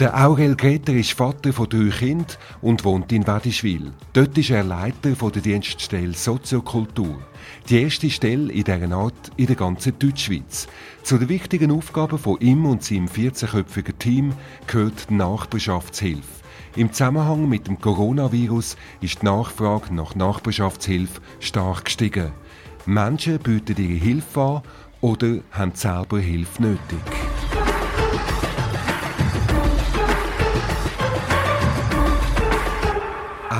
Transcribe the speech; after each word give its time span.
Der 0.00 0.16
Aurel 0.18 0.56
Greter 0.56 0.94
ist 0.94 1.12
Vater 1.12 1.52
von 1.52 1.68
drei 1.68 1.90
Kindern 1.90 2.38
und 2.62 2.86
wohnt 2.86 3.12
in 3.12 3.26
Wedischwil. 3.26 3.92
Dort 4.14 4.38
ist 4.38 4.48
er 4.48 4.64
Leiter 4.64 5.10
der 5.10 5.42
Dienststelle 5.42 6.14
Soziokultur. 6.14 7.18
Die 7.68 7.82
erste 7.82 8.08
Stelle 8.08 8.50
in 8.50 8.64
dieser 8.64 8.92
Art 8.92 9.30
in 9.36 9.46
der 9.46 9.56
ganzen 9.56 9.98
Deutschschweiz. 9.98 10.68
Zu 11.02 11.18
den 11.18 11.28
wichtigen 11.28 11.70
Aufgaben 11.70 12.16
von 12.16 12.40
ihm 12.40 12.64
und 12.64 12.82
seinem 12.82 13.08
14-köpfigen 13.08 13.98
Team 13.98 14.32
gehört 14.66 15.10
die 15.10 15.14
Nachbarschaftshilfe. 15.16 16.44
Im 16.76 16.90
Zusammenhang 16.94 17.46
mit 17.46 17.66
dem 17.66 17.78
Coronavirus 17.78 18.78
ist 19.02 19.20
die 19.20 19.26
Nachfrage 19.26 19.94
nach 19.94 20.14
Nachbarschaftshilfe 20.14 21.20
stark 21.40 21.84
gestiegen. 21.84 22.32
Menschen 22.86 23.38
bieten 23.38 23.76
ihre 23.76 24.02
Hilfe 24.02 24.40
an 24.40 24.62
oder 25.02 25.40
haben 25.50 25.74
selber 25.74 26.20
Hilfe 26.20 26.62
nötig. 26.62 27.29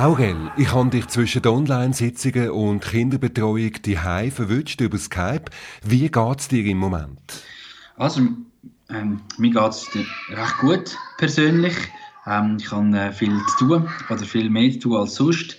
Aurel, 0.01 0.51
ich 0.57 0.73
habe 0.73 0.89
dich 0.89 1.05
zwischen 1.09 1.45
Online-Sitzungen 1.45 2.49
und 2.49 2.81
Kinderbetreuung 2.81 3.73
die 3.85 3.97
verwünscht 3.97 4.81
über 4.81 4.97
Skype. 4.97 5.45
Wie 5.83 6.09
geht 6.09 6.39
es 6.39 6.47
dir 6.47 6.65
im 6.65 6.79
Moment? 6.79 7.19
Also, 7.97 8.21
ähm, 8.89 9.21
mir 9.37 9.51
geht 9.51 9.69
es 9.69 9.87
recht 9.95 10.57
gut 10.57 10.97
persönlich. 11.19 11.75
Ähm, 12.25 12.57
ich 12.59 12.71
habe 12.71 12.97
äh, 12.97 13.11
viel 13.11 13.39
zu 13.45 13.67
tun 13.67 13.89
oder 14.09 14.23
viel 14.23 14.49
mehr 14.49 14.71
zu 14.71 14.79
tun 14.79 14.95
als 14.95 15.13
sonst. 15.13 15.57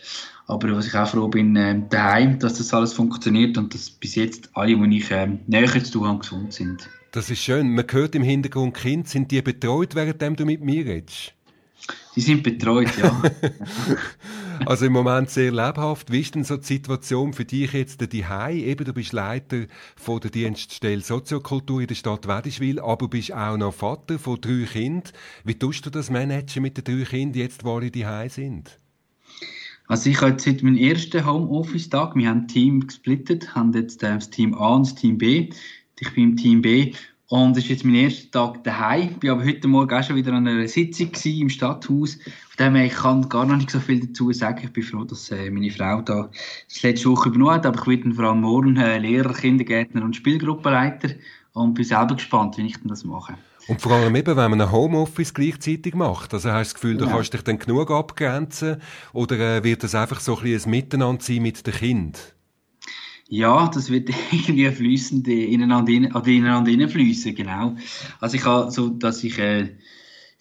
Aber 0.49 0.75
was 0.75 0.89
ich 0.89 0.95
auch 0.97 1.07
froh 1.07 1.29
bin, 1.29 1.55
äh, 1.55 1.81
daheim, 1.89 2.41
dass 2.41 2.55
das 2.55 2.75
alles 2.75 2.95
funktioniert 2.95 3.57
und 3.57 3.73
dass 3.73 3.91
bis 3.91 4.17
jetzt 4.17 4.51
alle, 4.55 4.77
die 4.77 4.99
ich 4.99 5.09
äh, 5.13 5.39
näher 5.47 5.85
zu 5.85 5.93
tun 5.93 6.09
habe, 6.09 6.19
gesund 6.19 6.53
sind. 6.53 6.89
Das 7.13 7.31
ist 7.31 7.39
schön. 7.39 7.77
Man 7.77 7.87
hört 7.89 8.17
im 8.17 8.25
Hintergrund 8.25 8.75
Kind. 8.75 9.09
Sind 9.09 9.31
die 9.31 9.41
betreut, 9.41 9.95
während 9.95 10.41
du 10.41 10.45
mit 10.45 10.63
mir 10.65 10.85
redest? 10.85 11.33
Die 12.15 12.21
sind 12.21 12.43
betreut, 12.43 12.91
ja. 12.99 13.23
also 14.67 14.85
im 14.85 14.93
Moment 14.93 15.31
sehr 15.31 15.51
lebhaft. 15.51 16.13
Wie 16.13 16.21
ist 16.21 16.35
denn 16.35 16.45
so 16.45 16.57
die 16.57 16.65
Situation 16.65 17.33
für 17.33 17.45
dich 17.45 17.73
jetzt 17.73 18.01
daheim? 18.01 18.59
Eben, 18.59 18.85
du 18.85 18.93
bist 18.93 19.13
Leiter 19.13 19.65
von 19.97 20.21
der 20.21 20.31
Dienststelle 20.31 21.01
Soziokultur 21.01 21.81
in 21.81 21.87
der 21.87 21.95
Stadt 21.95 22.29
Wedischwil, 22.29 22.81
aber 22.81 23.09
bist 23.09 23.33
auch 23.33 23.57
noch 23.57 23.73
Vater 23.73 24.19
von 24.19 24.41
drei 24.41 24.67
Kindern. 24.71 25.13
Wie 25.45 25.55
tust 25.55 25.87
du 25.87 25.91
das 25.91 26.11
managen 26.11 26.63
mit 26.63 26.77
den 26.77 26.85
drei 26.85 27.05
Kindern, 27.05 27.41
jetzt, 27.41 27.65
wo 27.65 27.77
alle 27.77 27.91
daheim 27.91 28.29
sind? 28.29 28.79
Also 29.89 30.11
ich 30.11 30.21
habe 30.21 30.33
jetzt 30.33 30.45
seit 30.45 30.63
meinem 30.63 30.77
ersten 30.77 31.27
Homeoffice-Tag, 31.27 32.15
wir 32.15 32.29
haben 32.29 32.43
ein 32.43 32.49
Team 32.49 32.87
gesplittet, 32.87 33.55
haben 33.55 33.73
jetzt 33.73 34.03
das 34.03 34.31
Team 34.31 34.55
A 34.55 34.77
und 34.77 34.87
das 34.87 34.95
Team 34.95 35.19
B. 35.19 35.51
Ich 35.99 36.15
bin 36.15 36.31
im 36.31 36.37
Team 36.37 36.63
B 36.63 36.93
und 37.33 37.57
es 37.57 37.65
ist 37.65 37.71
jetzt 37.71 37.85
mein 37.87 37.95
erster 37.95 38.31
Tag 38.31 38.63
daheim. 38.63 39.17
Ich 39.19 39.27
war 39.27 39.37
aber 39.37 39.47
heute 39.47 39.67
Morgen 39.67 39.95
auch 39.95 40.03
schon 40.03 40.17
wieder 40.17 40.35
an 40.35 40.47
einer 40.47 40.69
Sitzung 40.69 41.13
im 41.25 41.49
Stadthaus. 41.49 42.19
Von 42.51 42.67
dem 42.67 42.75
her, 42.75 42.85
ich 42.85 42.93
kann 42.93 43.27
gar 43.27 43.47
noch 43.47 43.57
nicht 43.57 43.71
so 43.71 43.81
viel 43.81 44.07
dazu 44.07 44.31
sagen. 44.33 44.61
Ich 44.65 44.71
bin 44.75 44.83
froh, 44.83 45.05
dass 45.05 45.31
äh, 45.31 45.51
meine 45.51 45.71
Frau 45.71 46.03
da 46.03 46.29
das 46.69 46.83
letzte 46.83 47.09
Woche 47.09 47.31
übernommen 47.31 47.55
hat. 47.55 47.65
Aber 47.65 47.81
ich 47.81 47.87
werde 47.87 48.15
vor 48.15 48.27
allem 48.27 48.43
morgen 48.43 48.77
äh, 48.77 48.99
Lehrer, 48.99 49.33
Kindergärtner 49.33 50.05
und 50.05 50.15
Spielgruppenleiter 50.15 51.09
und 51.55 51.73
bin 51.73 51.85
selber 51.87 52.17
gespannt, 52.17 52.59
wie 52.59 52.67
ich 52.67 52.77
denn 52.77 52.89
das 52.89 53.03
mache. 53.03 53.33
Und 53.67 53.81
vor 53.81 53.93
allem 53.93 54.15
eben, 54.15 54.37
wenn 54.37 54.51
man 54.51 54.61
ein 54.61 54.71
Homeoffice 54.71 55.33
gleichzeitig 55.33 55.95
macht. 55.95 56.35
Also 56.35 56.53
hast 56.53 56.73
du 56.73 56.75
das 56.75 56.75
Gefühl, 56.75 56.99
du 56.99 57.07
ja. 57.07 57.13
kannst 57.13 57.33
dich 57.33 57.41
dann 57.41 57.59
genug 57.59 57.91
abgrenzen 57.91 58.77
oder 59.15 59.39
äh, 59.39 59.65
wird 59.65 59.85
das 59.85 59.95
einfach 59.95 60.21
so 60.21 60.37
ein, 60.37 60.43
bisschen 60.43 60.69
ein 60.69 60.71
Miteinander 60.71 61.23
sein 61.23 61.41
mit 61.41 61.67
den 61.67 61.73
Kindern? 61.73 62.21
Ja, 63.35 63.67
das 63.69 63.89
wird 63.89 64.11
irgendwie 64.31 64.71
fließend 64.71 65.27
ineinander, 65.27 65.91
ineinander 65.91 66.87
fließen, 66.87 67.35
genau. 67.35 67.77
Also 68.21 68.37
ich 68.37 68.45
habe 68.45 68.71
so, 68.71 68.91
dass 68.91 69.25
ich 69.25 69.39
äh, 69.39 69.75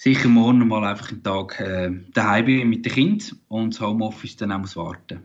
sicher 0.01 0.29
morgen 0.29 0.67
mal 0.67 0.83
einfach 0.83 1.11
einen 1.11 1.21
Tag 1.21 1.59
äh, 1.59 1.91
daheim 2.15 2.45
bin 2.45 2.69
mit 2.69 2.83
dem 2.87 2.91
Kind 2.91 3.35
und 3.49 3.75
das 3.75 3.81
Homeoffice 3.81 4.35
dann 4.35 4.51
auch 4.51 4.57
muss 4.57 4.75
warten. 4.75 5.19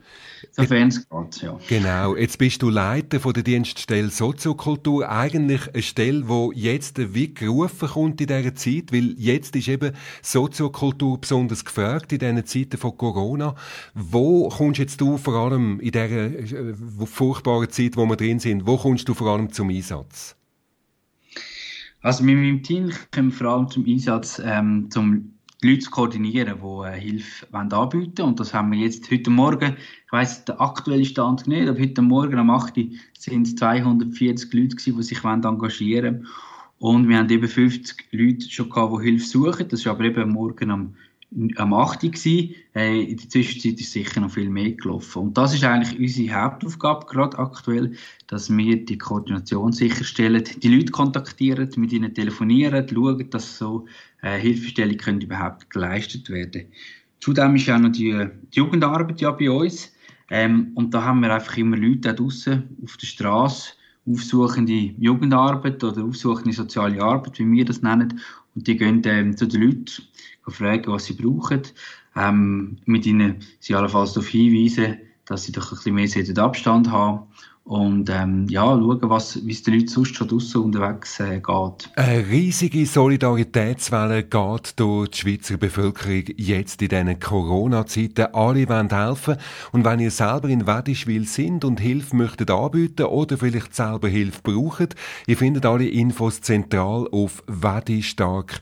Sofern 0.52 0.88
es 0.88 1.08
geht, 1.08 1.42
ja. 1.42 1.58
Genau. 1.66 2.14
Jetzt 2.14 2.36
bist 2.36 2.60
du 2.60 2.68
Leiter 2.68 3.18
von 3.18 3.32
der 3.32 3.42
Dienststelle 3.42 4.10
Soziokultur. 4.10 5.08
Eigentlich 5.08 5.72
eine 5.72 5.82
Stelle, 5.82 6.28
wo 6.28 6.52
jetzt 6.54 7.14
wie 7.14 7.32
gerufen 7.32 7.88
kommt 7.88 8.20
in 8.20 8.26
dieser 8.26 8.54
Zeit, 8.54 8.92
weil 8.92 9.14
jetzt 9.16 9.56
ist 9.56 9.68
eben 9.68 9.92
Soziokultur 10.20 11.22
besonders 11.22 11.64
gefragt 11.64 12.12
in 12.12 12.18
diesen 12.18 12.44
Zeiten 12.44 12.76
von 12.76 12.98
Corona. 12.98 13.54
Wo 13.94 14.50
kommst 14.50 14.78
jetzt 14.78 15.00
du 15.00 15.16
vor 15.16 15.36
allem 15.36 15.80
in 15.80 15.92
dieser 15.92 16.10
äh, 16.10 16.74
furchtbaren 17.06 17.70
Zeit, 17.70 17.96
wo 17.96 18.04
wir 18.04 18.16
drin 18.16 18.40
sind, 18.40 18.66
wo 18.66 18.76
kommst 18.76 19.08
du 19.08 19.14
vor 19.14 19.28
allem 19.28 19.50
zum 19.50 19.70
Einsatz? 19.70 20.36
Also 22.06 22.22
mit 22.22 22.36
meinem 22.36 22.62
Team 22.62 22.92
kommen 23.12 23.32
vor 23.32 23.48
allem 23.48 23.68
zum 23.68 23.84
Einsatz, 23.84 24.40
ähm, 24.44 24.88
um 24.94 25.32
die 25.60 25.70
Leute 25.70 25.80
zu 25.80 25.90
koordinieren, 25.90 26.60
die 26.62 26.86
äh, 26.86 27.00
Hilfe 27.00 27.46
anbieten 27.52 28.18
wollen. 28.18 28.28
Und 28.28 28.38
das 28.38 28.54
haben 28.54 28.70
wir 28.70 28.78
jetzt 28.78 29.10
heute 29.10 29.28
Morgen, 29.28 29.76
ich 29.76 30.12
weiss 30.12 30.44
den 30.44 30.60
aktuellen 30.60 31.04
Stand 31.04 31.48
nicht, 31.48 31.68
aber 31.68 31.80
heute 31.80 32.02
Morgen 32.02 32.38
am 32.38 32.50
8. 32.50 32.76
sind 33.18 33.48
es 33.48 33.56
240 33.56 34.52
Leute 34.52 34.76
gewesen, 34.76 34.96
die 34.96 35.02
sich 35.02 35.24
engagieren 35.24 36.28
wollen. 36.78 37.02
Und 37.02 37.08
wir 37.08 37.18
haben 37.18 37.28
eben 37.28 37.48
50 37.48 38.06
Leute 38.12 38.48
schon 38.50 38.70
gehabt, 38.70 39.00
die 39.00 39.04
Hilfe 39.06 39.26
suchen. 39.26 39.66
Das 39.68 39.80
ist 39.80 39.88
aber 39.88 40.04
eben 40.04 40.30
morgen 40.30 40.70
am 40.70 40.94
am 41.56 41.74
8. 41.74 42.00
Gewesen. 42.00 42.54
Äh, 42.74 43.02
in 43.02 43.16
der 43.16 43.28
Zwischenzeit 43.28 43.80
ist 43.80 43.92
sicher 43.92 44.20
noch 44.20 44.30
viel 44.30 44.48
mehr 44.48 44.72
gelaufen. 44.72 45.22
Und 45.22 45.38
das 45.38 45.54
ist 45.54 45.64
eigentlich 45.64 45.98
unsere 45.98 46.42
Hauptaufgabe 46.42 47.06
gerade 47.06 47.38
aktuell, 47.38 47.92
dass 48.26 48.54
wir 48.54 48.84
die 48.84 48.98
Koordination 48.98 49.72
sicherstellen, 49.72 50.44
die 50.62 50.74
Leute 50.74 50.92
kontaktieren, 50.92 51.70
mit 51.76 51.92
ihnen 51.92 52.14
telefonieren, 52.14 52.86
schauen, 52.88 53.30
dass 53.30 53.58
so 53.58 53.86
äh, 54.22 54.38
Hilfestellungen 54.38 54.98
können 54.98 55.20
überhaupt 55.20 55.70
geleistet 55.70 56.30
werden. 56.30 56.66
Zudem 57.20 57.56
ist 57.56 57.70
auch 57.70 57.78
noch 57.78 57.92
die, 57.92 58.26
die 58.54 58.58
Jugendarbeit 58.58 59.20
ja 59.20 59.30
bei 59.30 59.50
uns. 59.50 59.92
Ähm, 60.30 60.72
und 60.74 60.92
da 60.92 61.04
haben 61.04 61.20
wir 61.20 61.32
einfach 61.32 61.56
immer 61.56 61.76
Leute 61.76 62.14
draußen 62.14 62.76
auf 62.82 62.96
der 62.96 63.06
Straße, 63.06 63.72
aufsuchende 64.08 64.94
Jugendarbeit 64.98 65.82
oder 65.82 66.04
aufsuchende 66.04 66.52
soziale 66.52 67.00
Arbeit, 67.00 67.38
wie 67.38 67.50
wir 67.50 67.64
das 67.64 67.82
nennen. 67.82 68.20
Und 68.54 68.66
die 68.66 68.76
gehen 68.76 69.02
ähm, 69.04 69.36
zu 69.36 69.46
den 69.46 69.62
Leuten 69.62 70.02
fragen, 70.52 70.92
was 70.92 71.06
sie 71.06 71.14
brauchen, 71.14 71.62
ähm, 72.14 72.78
mit 72.84 73.06
ihnen 73.06 73.40
sie 73.60 73.74
allenfalls 73.74 74.12
darauf 74.12 74.28
hinweisen, 74.28 74.98
dass 75.24 75.44
sie 75.44 75.52
doch 75.52 75.72
ein 75.72 75.94
bisschen 75.94 75.94
mehr 76.34 76.44
Abstand 76.44 76.90
haben 76.90 77.26
und 77.66 78.08
ähm, 78.10 78.46
ja, 78.48 78.62
schauen, 78.62 79.00
was, 79.02 79.44
wie 79.44 79.50
es 79.50 79.64
den 79.64 79.74
Leuten 79.74 79.88
sonst 79.88 80.14
schon 80.14 80.28
draussen 80.28 80.62
unterwegs 80.62 81.18
äh, 81.18 81.40
geht. 81.40 81.90
Eine 81.96 82.28
riesige 82.28 82.86
Solidaritätswelle 82.86 84.22
geht 84.22 84.78
durch 84.78 85.08
die 85.10 85.18
Schweizer 85.18 85.56
Bevölkerung 85.56 86.22
jetzt 86.36 86.80
in 86.80 86.90
diesen 86.90 87.18
Corona-Zeiten. 87.18 88.32
Alle 88.34 88.68
wollen 88.68 88.90
helfen 88.90 89.36
und 89.72 89.84
wenn 89.84 89.98
ihr 89.98 90.12
selber 90.12 90.48
in 90.48 90.68
Wedischwil 90.68 91.26
sind 91.26 91.64
und 91.64 91.80
Hilfe 91.80 92.14
möchtet 92.14 92.52
anbieten 92.52 93.06
oder 93.06 93.36
vielleicht 93.36 93.74
selber 93.74 94.06
Hilfe 94.06 94.42
braucht, 94.44 94.94
ihr 95.26 95.36
findet 95.36 95.66
alle 95.66 95.88
Infos 95.88 96.40
zentral 96.42 97.08
auf 97.10 97.42
wedistark.ch. 97.48 98.60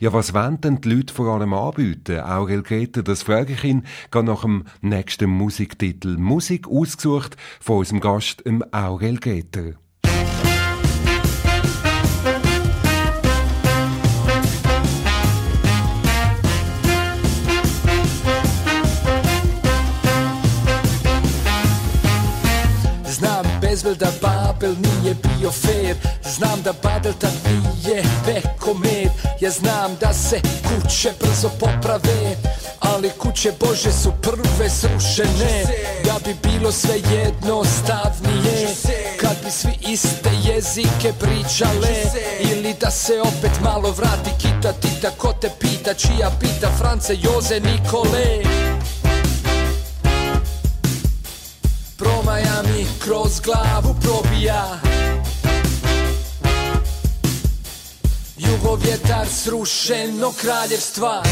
Ja, 0.00 0.12
was 0.12 0.34
wollen 0.34 0.60
denn 0.62 0.80
die 0.80 0.94
Leute 0.94 1.14
vor 1.14 1.28
allem 1.28 1.54
anbieten? 1.54 2.18
Aurel 2.18 2.64
Greta, 2.64 3.02
das 3.02 3.22
frage 3.22 3.52
ich 3.52 3.62
ihn, 3.62 3.84
geht 4.10 4.24
nach 4.24 4.42
dem 4.42 4.64
nächsten 4.80 5.30
Musiktitel. 5.30 6.16
Musik 6.16 6.66
ausgesucht 6.66 7.19
ausgesucht 7.20 7.36
von 7.60 7.78
unserem 7.78 8.00
Gast, 8.00 8.44
dem 8.46 8.64
Aurel 8.72 9.18
Geter. 9.18 9.74
bezvel 23.60 23.96
da 23.96 24.10
Babel 24.20 24.74
nije 24.80 25.14
bio 25.14 25.50
fair 25.50 25.96
Znam 26.24 26.62
da 26.62 26.72
Badel 26.82 27.12
tad 27.12 27.32
nije 27.44 28.02
veko 28.26 28.74
med 28.74 29.10
Ja 29.40 29.50
znam 29.50 29.96
da 30.00 30.12
se 30.12 30.40
kuće 30.40 31.12
brzo 31.20 31.48
poprave 31.48 32.36
Ali 33.00 33.10
kuće 33.10 33.52
Bože 33.60 33.92
su 33.92 34.12
prve 34.22 34.70
srušene 34.70 35.64
Da 36.04 36.18
bi 36.24 36.36
bilo 36.42 36.72
sve 36.72 36.94
jednostavnije. 36.94 38.68
Kad 39.20 39.36
bi 39.44 39.50
svi 39.50 39.92
iste 39.92 40.30
jezike 40.44 41.12
pričale 41.20 41.88
Ili 42.40 42.74
da 42.80 42.90
se 42.90 43.20
opet 43.20 43.60
malo 43.62 43.90
vrati 43.90 44.30
kita 44.38 44.72
tita 44.72 45.10
Ko 45.10 45.32
te 45.40 45.50
pita 45.60 45.94
čija 45.94 46.30
pita 46.40 46.70
France 46.78 47.16
Joze 47.22 47.60
Nikole. 47.60 48.42
Promaja 51.96 52.62
mi 52.62 52.86
kroz 53.04 53.40
glavu 53.40 53.96
probija. 54.02 54.80
Jugovjetar 58.36 59.26
srušeno 59.28 60.32
kraljevstva 60.40 61.22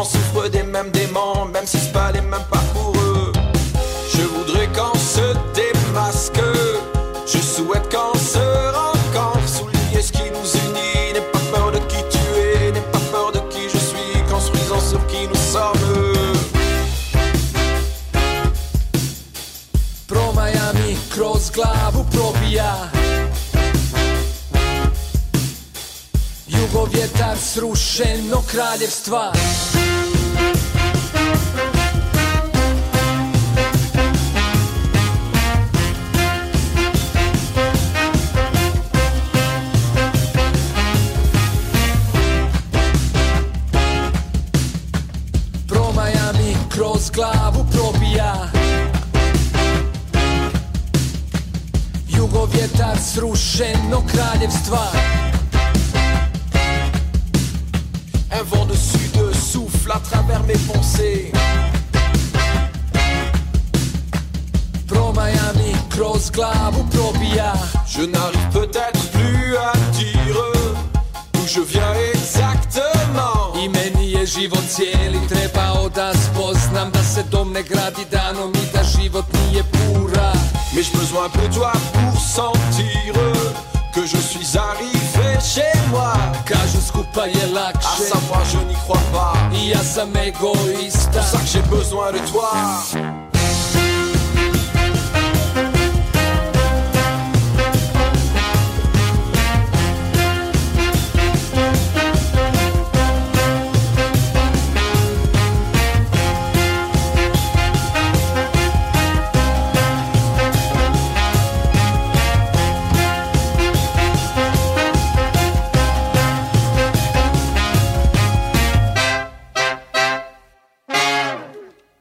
On 0.00 0.04
souffre 0.04 0.48
des 0.48 0.62
mêmes 0.62 0.90
démons, 0.90 1.46
même 1.52 1.66
si 1.66 1.78
c'est 1.78 1.92
pas 1.92 2.12
les 2.12 2.20
mêmes 2.20 2.44
parcours. 2.50 3.32
Je 4.14 4.22
voudrais 4.22 4.68
qu'on 4.68 4.96
se 4.98 5.34
démasque. 5.54 6.40
Je 7.26 7.38
souhaite 7.38 7.88
qu'on 7.94 8.18
se 8.18 8.38
rencontre. 8.74 9.48
Soulier 9.48 10.02
ce 10.02 10.12
qui 10.12 10.30
nous 10.30 10.50
unit. 10.68 11.12
N'aie 11.12 11.20
pas 11.32 11.38
peur 11.52 11.72
de 11.72 11.78
qui 11.78 12.02
tu 12.10 12.18
es, 12.38 12.72
n'aie 12.72 12.80
pas 12.80 12.98
peur 13.10 13.32
de 13.32 13.40
qui 13.52 13.68
je 13.68 13.78
suis. 13.78 14.22
Construisons 14.30 14.80
sur 14.80 15.06
qui 15.06 15.26
nous 15.28 15.34
sommes. 15.34 15.76
Promaja 20.06 20.72
mi 20.74 20.96
kroz 21.10 21.50
glavu 21.50 22.04
probija 22.12 22.90
Jugovjetar 26.48 27.36
srušeno 27.38 28.42
kraljevstva 28.50 29.32
srušeno 53.14 54.02
kraljevstva 54.06 54.92
Un 58.32 58.44
vent 58.50 58.66
de 58.68 58.76
sud 58.76 59.34
souffle 59.52 59.92
à 59.92 60.00
travers 60.10 60.42
mes 60.46 60.58
pensées. 60.72 61.32
Promaja 64.88 65.52
mi 65.56 65.74
kroz 65.88 66.30
glavu 66.30 66.84
probija 66.90 67.52
Je 67.96 68.02
n'arrive 68.06 68.50
peut-être 68.52 69.02
plus 69.12 69.56
à 69.56 69.72
dire 69.98 70.52
d'où 71.32 71.46
je 71.54 71.60
viens 71.72 71.94
exactement. 72.14 73.54
I 73.64 73.68
meni 73.68 74.12
je 74.12 74.26
život 74.26 74.64
cijeli 74.68 75.18
trebao 75.28 75.88
da 75.88 76.12
spoznam 76.14 76.90
Da 76.90 77.02
se 77.02 77.22
dom 77.30 77.52
ne 77.52 77.62
gradi 77.62 78.04
danom 78.10 78.52
i 78.54 78.72
da 78.74 78.82
život 78.84 79.24
nije 79.32 79.62
pura 79.62 80.19
Mais 80.80 80.84
j'ai 80.84 80.98
besoin 80.98 81.28
de 81.28 81.54
toi 81.54 81.72
pour 81.92 82.18
sentir 82.18 83.12
que 83.92 84.06
je 84.06 84.16
suis 84.16 84.56
arrivé 84.56 85.38
chez 85.38 85.78
moi. 85.90 86.14
Kažu 86.46 86.80
skupa 86.80 87.28
je 87.28 87.38
À 87.38 87.46
lakše 87.52 88.04
savoir, 88.08 88.42
je 88.46 88.56
n'y 88.66 88.74
crois 88.76 89.02
pas. 89.12 89.34
Ja 89.52 89.82
sam 89.82 90.16
egoista 90.16 91.10
C'est 91.12 91.12
pour 91.12 91.22
ça 91.22 91.38
que 91.38 91.46
j'ai 91.52 91.62
besoin 91.76 92.12
de 92.12 92.18
toi. 92.30 93.29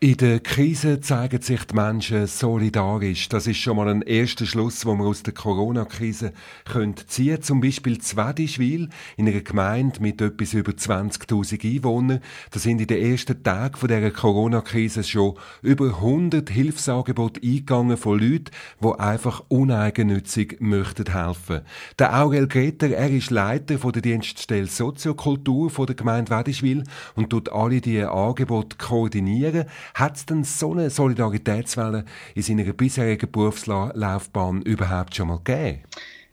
In 0.02 0.16
der 0.16 0.40
Krise 0.40 1.02
zeigen 1.02 1.42
sich 1.42 1.66
die 1.66 1.76
Menschen 1.76 2.26
solidarisch. 2.26 3.28
Das 3.28 3.48
ist 3.48 3.58
schon 3.58 3.76
mal 3.76 3.90
ein 3.90 4.02
erster 4.02 4.46
Schluss, 4.46 4.80
den 4.80 4.98
wir 4.98 5.06
aus 5.06 5.24
der 5.24 5.34
Corona-Krise 5.34 6.32
können 6.64 6.96
ziehen. 7.06 7.42
Zum 7.42 7.60
Beispiel 7.60 8.00
Zwedischwil, 8.00 8.88
in 9.18 9.28
einer 9.28 9.42
Gemeinde 9.42 10.02
mit 10.02 10.22
etwas 10.22 10.54
über 10.54 10.72
20.000 10.72 11.66
Einwohnern. 11.66 12.22
Da 12.50 12.60
sind 12.60 12.80
in 12.80 12.88
den 12.88 13.12
ersten 13.12 13.44
Tagen 13.44 13.76
von 13.76 13.90
dieser 13.90 14.12
Corona-Krise 14.12 15.04
schon 15.04 15.36
über 15.64 15.88
100 15.88 16.50
Hilfsangebote 16.50 17.42
eingegangen 17.44 17.98
von 17.98 18.20
Leuten, 18.20 18.52
die 18.82 19.00
einfach 19.00 19.44
uneigennützig 19.50 20.62
möchten 20.62 21.12
helfen. 21.12 21.60
Der 22.00 22.18
Aurel 22.18 22.48
Greter, 22.48 22.90
er 22.90 23.10
ist 23.10 23.32
Leiter 23.32 23.76
der 23.76 24.02
Dienststelle 24.02 24.68
Soziokultur 24.68 25.70
der 25.86 25.96
Gemeinde 25.96 26.32
Wedischwil 26.32 26.86
und 27.16 27.32
tut 27.32 27.50
alle 27.52 27.82
diese 27.82 28.10
Angebote 28.10 28.78
koordinieren. 28.78 29.66
Hat 29.94 30.16
es 30.16 30.26
denn 30.26 30.44
so 30.44 30.74
eine 30.74 30.90
Solidaritätswelle 30.90 32.06
in 32.36 32.42
seiner 32.42 32.64
bisherigen 32.74 33.32
Berufslaufbahn 33.32 34.62
überhaupt 34.62 35.16
schon 35.16 35.30
mal 35.30 35.38
gegeben? 35.44 35.80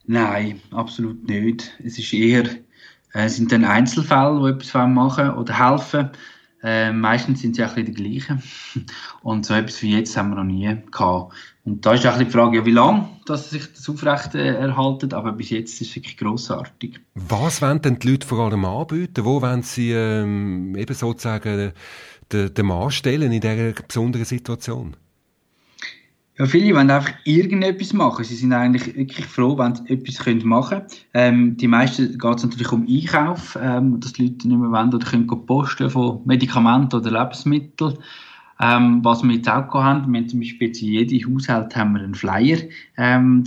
Nein, 0.07 0.61
absolut 0.71 1.27
nicht. 1.29 1.77
Es 1.85 1.99
ist 1.99 2.13
eher, 2.13 2.45
äh, 3.13 3.29
sind 3.29 3.51
dann 3.51 3.65
Einzelfälle, 3.65 4.41
die 4.41 4.65
etwas 4.65 4.89
machen 4.89 5.31
oder 5.31 5.71
helfen. 5.71 6.11
Äh, 6.63 6.93
meistens 6.93 7.41
sind 7.41 7.57
sie 7.57 7.65
auch 7.65 7.77
ein 7.77 7.85
bisschen 7.85 7.95
die 7.95 8.19
gleichen. 8.19 8.43
Und 9.23 9.47
so 9.47 9.55
etwas 9.55 9.83
wie 9.83 9.97
jetzt 9.97 10.17
haben 10.17 10.31
wir 10.31 10.37
noch 10.37 10.45
nie 10.45 10.77
gehabt. 10.91 11.35
Und 11.66 11.85
da 11.85 11.94
ist 11.94 12.06
auch 12.06 12.16
die 12.16 12.26
Frage, 12.26 12.58
ja, 12.58 12.64
wie 12.64 12.70
lange 12.70 13.08
dass 13.26 13.50
sich 13.50 13.73
das 13.73 13.88
aufrecht 13.88 14.35
äh, 14.35 14.54
erhalten, 14.54 15.12
aber 15.12 15.32
bis 15.32 15.50
jetzt 15.50 15.80
ist 15.80 15.90
es 15.90 15.96
wirklich 15.96 16.16
grossartig. 16.16 17.00
Was 17.14 17.61
wollen 17.61 17.82
denn 17.82 17.99
die 17.99 18.12
Leute 18.12 18.26
vor 18.26 18.38
allem 18.38 18.64
anbieten? 18.64 19.25
Wo 19.25 19.42
wollen 19.42 19.62
sie 19.62 19.90
ähm, 19.90 20.76
eben 20.76 20.94
sozusagen 20.94 21.73
den, 22.32 22.54
den 22.54 22.66
Mann 22.66 22.90
stellen 22.90 23.32
in 23.32 23.40
dieser 23.40 23.73
besonderen 23.73 24.25
Situation? 24.25 24.96
Ja, 26.38 26.44
viele 26.44 26.75
wollen 26.75 26.90
einfach 26.90 27.14
irgendetwas 27.25 27.94
machen. 27.94 28.25
Sie 28.25 28.37
sind 28.37 28.52
eigentlich 28.52 28.94
wirklich 28.94 29.26
froh, 29.26 29.56
wenn 29.58 29.75
sie 29.75 29.88
etwas 29.88 30.18
können 30.18 30.46
machen 30.46 30.78
können. 30.78 30.87
Ähm, 31.14 31.56
die 31.56 31.66
meisten 31.66 32.18
geht 32.18 32.37
es 32.37 32.44
natürlich 32.44 32.70
um 32.73 32.87
Einkauf, 32.87 33.58
ähm, 33.61 33.99
dass 34.00 34.12
die 34.12 34.26
Leute 34.26 34.46
nicht 34.46 34.58
mehr 34.58 34.70
wollen 34.70 34.94
oder 34.94 35.06
können 35.06 35.26
posten 35.26 35.90
von 35.90 36.20
Medikamenten 36.26 36.94
oder 36.94 37.11
Lebensmitteln. 37.11 37.99
Ähm, 38.61 39.05
was 39.05 39.23
wir 39.23 39.35
jetzt 39.35 39.49
auch 39.49 39.69
gehabt 39.69 39.75
haben, 39.75 40.13
wir 40.13 40.21
haben 40.21 40.29
zum 40.29 40.41
Beispiel 40.41 40.69
in 40.69 40.75
jedem 40.75 41.35
Haushalt 41.35 41.77
haben 41.77 41.93
wir 41.93 42.03
einen 42.03 42.15
Flyer 42.15 42.59
ähm, 42.97 43.45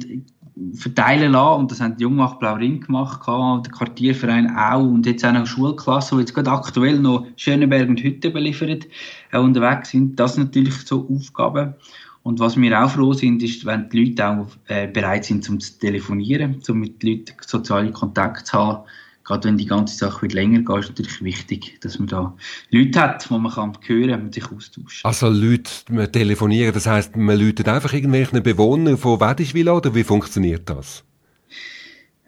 verteilen 0.74 1.32
lassen 1.32 1.62
und 1.62 1.72
das 1.72 1.82
haben 1.82 1.98
die 1.98 2.04
Jungmach 2.04 2.36
Blau 2.36 2.56
Ring 2.56 2.82
gemacht, 2.82 3.22
gehabt, 3.26 3.66
der 3.66 3.74
Quartierverein 3.74 4.56
auch 4.56 4.84
und 4.84 5.06
jetzt 5.06 5.26
auch 5.26 5.32
noch 5.32 5.48
Schulklassen, 5.48 6.18
die 6.18 6.24
jetzt 6.24 6.34
gerade 6.34 6.52
aktuell 6.52 7.00
noch 7.00 7.26
Schöneberg 7.38 7.90
und 7.90 8.04
Hütte 8.04 8.30
beliefert 8.30 8.88
äh, 9.32 9.40
unterwegs 9.40 9.90
sind. 9.90 10.20
Das 10.20 10.36
sind 10.36 10.46
natürlich 10.46 10.76
so 10.86 11.08
Aufgaben. 11.10 11.76
Und 12.22 12.40
was 12.40 12.58
wir 12.58 12.84
auch 12.84 12.90
froh 12.90 13.14
sind, 13.14 13.42
ist, 13.42 13.66
wenn 13.66 13.90
die 13.90 14.06
Leute 14.06 14.28
auch 14.28 14.48
äh, 14.68 14.88
bereit 14.88 15.26
sind, 15.26 15.50
um 15.50 15.60
zu 15.60 15.80
telefonieren, 15.80 16.62
um 16.68 16.80
mit 16.80 17.02
den 17.02 17.18
Leuten 17.18 17.34
soziale 17.46 17.92
Kontakte 17.92 18.44
zu 18.44 18.58
haben. 18.58 18.84
Gerade 19.30 19.48
wenn 19.48 19.58
die 19.60 19.68
ganze 19.68 19.96
Sache 19.96 20.24
wieder 20.24 20.34
länger 20.34 20.62
geht, 20.62 20.80
ist 20.80 20.90
natürlich 20.90 21.24
wichtig, 21.24 21.80
dass 21.82 22.00
man 22.00 22.08
da 22.08 22.36
Leute 22.72 23.00
hat, 23.00 23.30
die 23.30 23.34
man 23.38 23.52
kann 23.52 23.78
hören 23.86 24.22
und 24.24 24.34
sich 24.34 24.44
austauschen 24.52 25.02
Also 25.04 25.30
Leute 25.30 25.70
man 25.92 26.12
telefonieren, 26.12 26.74
das 26.74 26.88
heisst, 26.88 27.16
man 27.16 27.40
läutet 27.40 27.68
einfach 27.68 27.94
irgendwelchen 27.94 28.42
Bewohnern 28.42 28.98
von 28.98 29.22
Wedischwil 29.22 29.70
oder 29.70 29.94
wie 29.94 30.04
funktioniert 30.04 30.68
das? 30.68 31.04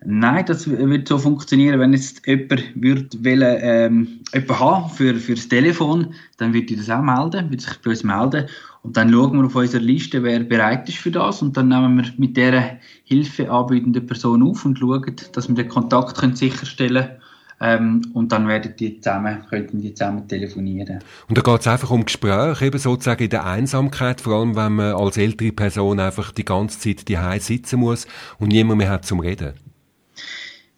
Nein, 0.03 0.45
das 0.47 0.67
würde 0.67 1.03
so 1.07 1.19
funktionieren, 1.19 1.79
wenn 1.79 1.93
jetzt 1.93 2.25
jemand 2.25 2.63
würde 2.73 3.23
wollen, 3.23 3.57
ähm, 3.61 4.19
jemanden 4.33 4.59
haben 4.59 4.89
für, 4.89 5.15
für 5.15 5.35
das 5.35 5.47
Telefon, 5.47 6.15
dann 6.37 6.53
würde 6.53 6.73
ich 6.73 6.79
das 6.79 6.89
auch 6.89 7.03
melden, 7.03 7.51
würde 7.51 7.61
sich 7.61 7.77
bei 7.83 7.91
uns 7.91 8.03
melden 8.03 8.47
und 8.81 8.97
dann 8.97 9.11
schauen 9.11 9.37
wir 9.37 9.45
auf 9.45 9.55
unserer 9.55 9.81
Liste, 9.81 10.23
wer 10.23 10.39
bereit 10.39 10.89
ist 10.89 10.97
für 10.97 11.11
das 11.11 11.43
und 11.43 11.55
dann 11.55 11.67
nehmen 11.67 11.97
wir 11.97 12.11
mit 12.17 12.35
dieser 12.35 12.77
Hilfe 13.03 13.51
anbietenden 13.51 14.07
Person 14.07 14.41
auf 14.41 14.65
und 14.65 14.79
schauen, 14.79 15.15
dass 15.33 15.47
wir 15.47 15.55
den 15.55 15.67
Kontakt 15.67 16.17
können 16.17 16.35
sicherstellen 16.35 17.03
können 17.05 17.21
ähm, 17.61 18.01
und 18.15 18.31
dann 18.31 18.47
werden 18.47 18.73
die 18.79 18.99
zusammen, 18.99 19.45
könnten 19.47 19.81
die 19.81 19.93
zusammen 19.93 20.27
telefonieren. 20.27 20.99
Und 21.29 21.37
da 21.37 21.41
geht 21.43 21.61
es 21.61 21.67
einfach 21.67 21.91
um 21.91 22.05
Gespräche, 22.05 22.65
eben 22.65 22.79
sozusagen 22.79 23.23
in 23.23 23.29
der 23.29 23.45
Einsamkeit, 23.45 24.19
vor 24.19 24.39
allem 24.39 24.55
wenn 24.55 24.73
man 24.73 24.95
als 24.95 25.17
ältere 25.17 25.51
Person 25.51 25.99
einfach 25.99 26.31
die 26.31 26.45
ganze 26.45 26.79
Zeit 26.79 27.07
die 27.07 27.17
sitzen 27.39 27.79
muss 27.79 28.07
und 28.39 28.47
niemand 28.47 28.79
mehr 28.79 28.89
hat 28.89 29.05
zum 29.05 29.19
Reden. 29.19 29.53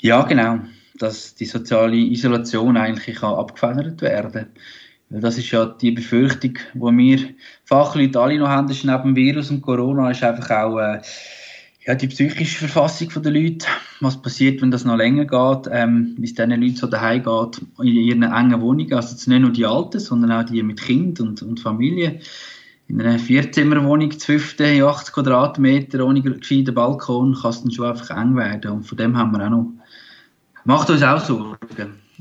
Ja, 0.03 0.21
genau. 0.23 0.59
Dass 0.99 1.33
die 1.33 1.45
soziale 1.45 1.95
Isolation 1.95 2.77
eigentlich 2.77 3.15
kann 3.15 3.33
abgefedert 3.33 4.01
werden 4.01 4.49
das 5.21 5.37
ist 5.37 5.51
ja 5.51 5.65
die 5.65 5.91
Befürchtung, 5.91 6.57
die 6.73 6.79
wir 6.97 7.19
Fachleute 7.65 8.19
alle 8.19 8.39
noch 8.39 8.47
haben, 8.47 8.69
ist 8.69 8.83
neben 8.83 9.15
Virus 9.15 9.51
und 9.51 9.61
Corona, 9.61 10.09
ist 10.09 10.23
einfach 10.23 10.49
auch 10.49 10.79
äh, 10.79 11.01
ja, 11.85 11.95
die 11.95 12.07
psychische 12.07 12.67
Verfassung 12.67 13.09
der 13.21 13.31
Leute. 13.31 13.67
Was 13.99 14.21
passiert, 14.21 14.61
wenn 14.61 14.71
das 14.71 14.85
noch 14.85 14.97
länger 14.97 15.25
geht, 15.25 15.71
ähm, 15.71 16.15
wie 16.17 16.25
es 16.25 16.33
diesen 16.33 16.49
Leuten 16.49 16.75
so 16.75 16.87
daheim 16.87 17.23
geht, 17.23 17.61
in 17.79 17.95
ihren 17.95 18.23
engen 18.23 18.61
Wohnungen. 18.61 18.93
Also 18.93 19.29
nicht 19.29 19.41
nur 19.41 19.51
die 19.51 19.65
Alten, 19.65 19.99
sondern 19.99 20.31
auch 20.31 20.45
die 20.45 20.63
mit 20.63 20.81
Kind 20.81 21.19
und, 21.19 21.41
und 21.43 21.59
Familie. 21.59 22.19
In 22.87 23.01
einer 23.01 23.19
Vierzimmerwohnung, 23.19 24.11
15, 24.11 24.83
80 24.83 25.13
Quadratmeter, 25.13 26.05
ohne 26.05 26.21
gescheiten 26.21 26.73
Balkon, 26.73 27.35
kann 27.39 27.51
es 27.51 27.61
dann 27.61 27.71
schon 27.71 27.85
einfach 27.85 28.17
eng 28.17 28.35
werden. 28.35 28.71
Und 28.71 28.83
von 28.83 28.97
dem 28.97 29.17
haben 29.17 29.31
wir 29.31 29.45
auch 29.45 29.49
noch 29.49 29.73
Macht 30.65 30.89
uns 30.89 31.03
auch 31.03 31.19
Sorgen. 31.19 31.57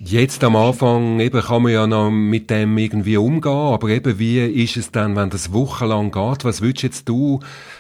Jetzt 0.05 0.43
am 0.43 0.57
Anfang 0.57 1.21
eben 1.21 1.41
kann 1.41 1.63
man 1.63 1.73
ja 1.73 1.87
noch 1.87 2.11
mit 2.11 2.51
dem 2.51 2.77
irgendwie 2.77 3.17
umgehen, 3.17 3.53
aber 3.53 3.89
eben 3.91 4.19
wie 4.19 4.41
ist 4.41 4.77
es 4.77 4.91
dann, 4.91 5.15
wenn 5.15 5.31
das 5.31 5.53
wochenlang 5.53 6.11
geht? 6.11 6.45
Was 6.45 6.61
würdest 6.61 6.83
jetzt 6.83 7.09
du 7.09 7.39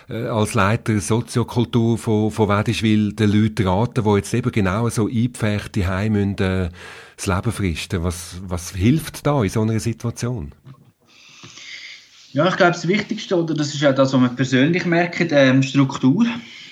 äh, 0.08 0.26
als 0.26 0.54
Leiter 0.54 1.00
Soziokultur 1.00 1.98
von, 1.98 2.30
von 2.30 2.48
Wedischwil 2.48 3.12
den 3.12 3.32
Leuten 3.32 3.66
raten, 3.66 4.04
die 4.04 4.16
jetzt 4.16 4.32
eben 4.34 4.52
genau 4.52 4.88
so 4.88 5.08
eingepferchte 5.08 5.88
Heim 5.88 6.12
müssen, 6.12 6.38
äh, 6.38 6.68
das 7.16 7.26
Leben 7.26 7.50
fristen? 7.50 8.04
Was, 8.04 8.36
was 8.46 8.70
hilft 8.70 9.26
da 9.26 9.42
in 9.42 9.48
so 9.48 9.62
einer 9.62 9.80
Situation? 9.80 10.52
Ja, 12.32 12.46
ich 12.46 12.56
glaube, 12.56 12.72
das 12.72 12.86
Wichtigste, 12.86 13.36
oder 13.36 13.54
das 13.54 13.74
ist 13.74 13.80
ja 13.80 13.92
das, 13.92 14.12
was 14.12 14.20
man 14.20 14.36
persönlich 14.36 14.86
merkt, 14.86 15.32
ähm, 15.32 15.62
Struktur. 15.64 16.24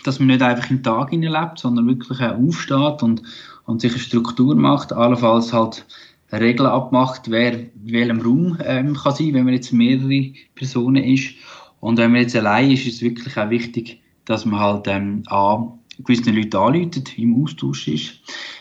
Dass 0.04 0.18
man 0.18 0.28
nicht 0.28 0.40
einfach 0.40 0.70
im 0.70 0.82
Tag 0.82 1.12
lebt, 1.12 1.59
sondern 1.59 1.87
wirklich 1.87 2.20
auch 2.20 2.38
aufsteht 2.38 3.02
und 3.02 3.23
und 3.71 3.81
sich 3.81 3.93
eine 3.93 4.00
Struktur 4.00 4.55
macht, 4.57 4.93
allenfalls 4.93 5.53
halt 5.53 5.87
Regeln 6.33 6.69
abmacht, 6.69 7.31
wer 7.31 7.53
in 7.53 7.71
welchem 7.85 8.21
Raum 8.21 8.59
ähm, 8.65 8.95
kann 8.95 9.15
sein, 9.15 9.35
wenn 9.35 9.45
man 9.45 9.55
jetzt 9.55 9.73
mehrere 9.73 10.33
Personen 10.55 11.03
ist. 11.03 11.35
Und 11.81 11.99
wenn 11.99 12.12
man 12.12 12.23
jetzt 12.23 12.37
allein 12.37 12.71
ist, 12.71 12.87
ist 12.87 12.97
es 12.97 13.03
wirklich 13.03 13.37
auch 13.37 13.50
wichtig, 13.50 14.00
dass 14.25 14.45
man 14.45 14.61
halt 14.61 14.87
ähm, 14.87 15.23
an 15.27 15.73
gewissen 16.05 16.35
Leuten 16.35 16.57
anläutet, 16.57 17.19
im 17.19 17.43
Austausch 17.43 17.89
ist. 17.89 18.21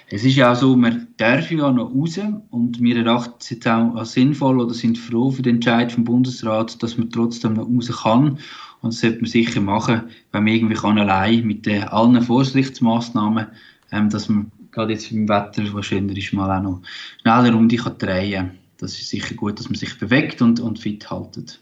Es 0.10 0.24
ist 0.24 0.36
ja 0.36 0.51
auch 0.51 0.56
so, 0.56 0.75
man 0.75 1.08
darf 1.18 1.51
ja 1.51 1.72
noch 1.72 1.94
raus 1.94 2.20
und 2.50 2.82
wir 2.82 2.98
erachten 3.06 3.36
es 3.39 3.50
jetzt 3.50 3.68
auch 3.68 3.96
als 3.96 4.13
sinnvoll 4.13 4.60
oder 4.60 4.74
sind 4.74 4.98
froh 4.98 5.32
für 5.32 5.42
den 5.42 5.56
Entscheid 5.56 5.92
vom 5.92 6.04
Bundesrat, 6.04 6.82
dass 6.82 6.98
man 6.98 7.12
trotzdem 7.12 7.54
noch 7.54 7.68
raus 7.68 8.01
kann. 8.04 8.39
Und 8.82 8.94
das 8.94 9.00
sollte 9.00 9.22
man 9.22 9.30
sicher 9.30 9.62
machen, 9.62 10.04
wenn 10.32 10.44
man 10.44 10.54
irgendwie 10.54 10.75
kann 10.75 10.98
allein 10.98 11.46
mit 11.46 11.66
den 11.66 11.84
allen 11.84 12.22
Vorsichtsmaßnahmen, 12.22 13.48
ähm, 13.92 14.10
dass 14.10 14.30
man 14.30 14.51
gerade 14.72 14.94
jetzt 14.94 15.12
im 15.12 15.28
Wetter, 15.28 15.64
was 15.74 15.86
schöner 15.86 16.16
ist, 16.16 16.34
mal 16.34 16.58
auch 16.58 16.64
noch 16.64 16.82
schneller 17.22 17.56
um 17.56 17.68
dich 17.68 17.82
drehen 17.82 18.52
Das 18.78 18.94
ist 18.94 19.10
sicher 19.10 19.36
gut, 19.36 19.60
dass 19.60 19.70
man 19.70 19.76
sich 19.76 19.98
bewegt 19.98 20.42
und, 20.42 20.60
und 20.60 20.80
fit 20.80 21.10
haltet. 21.10 21.60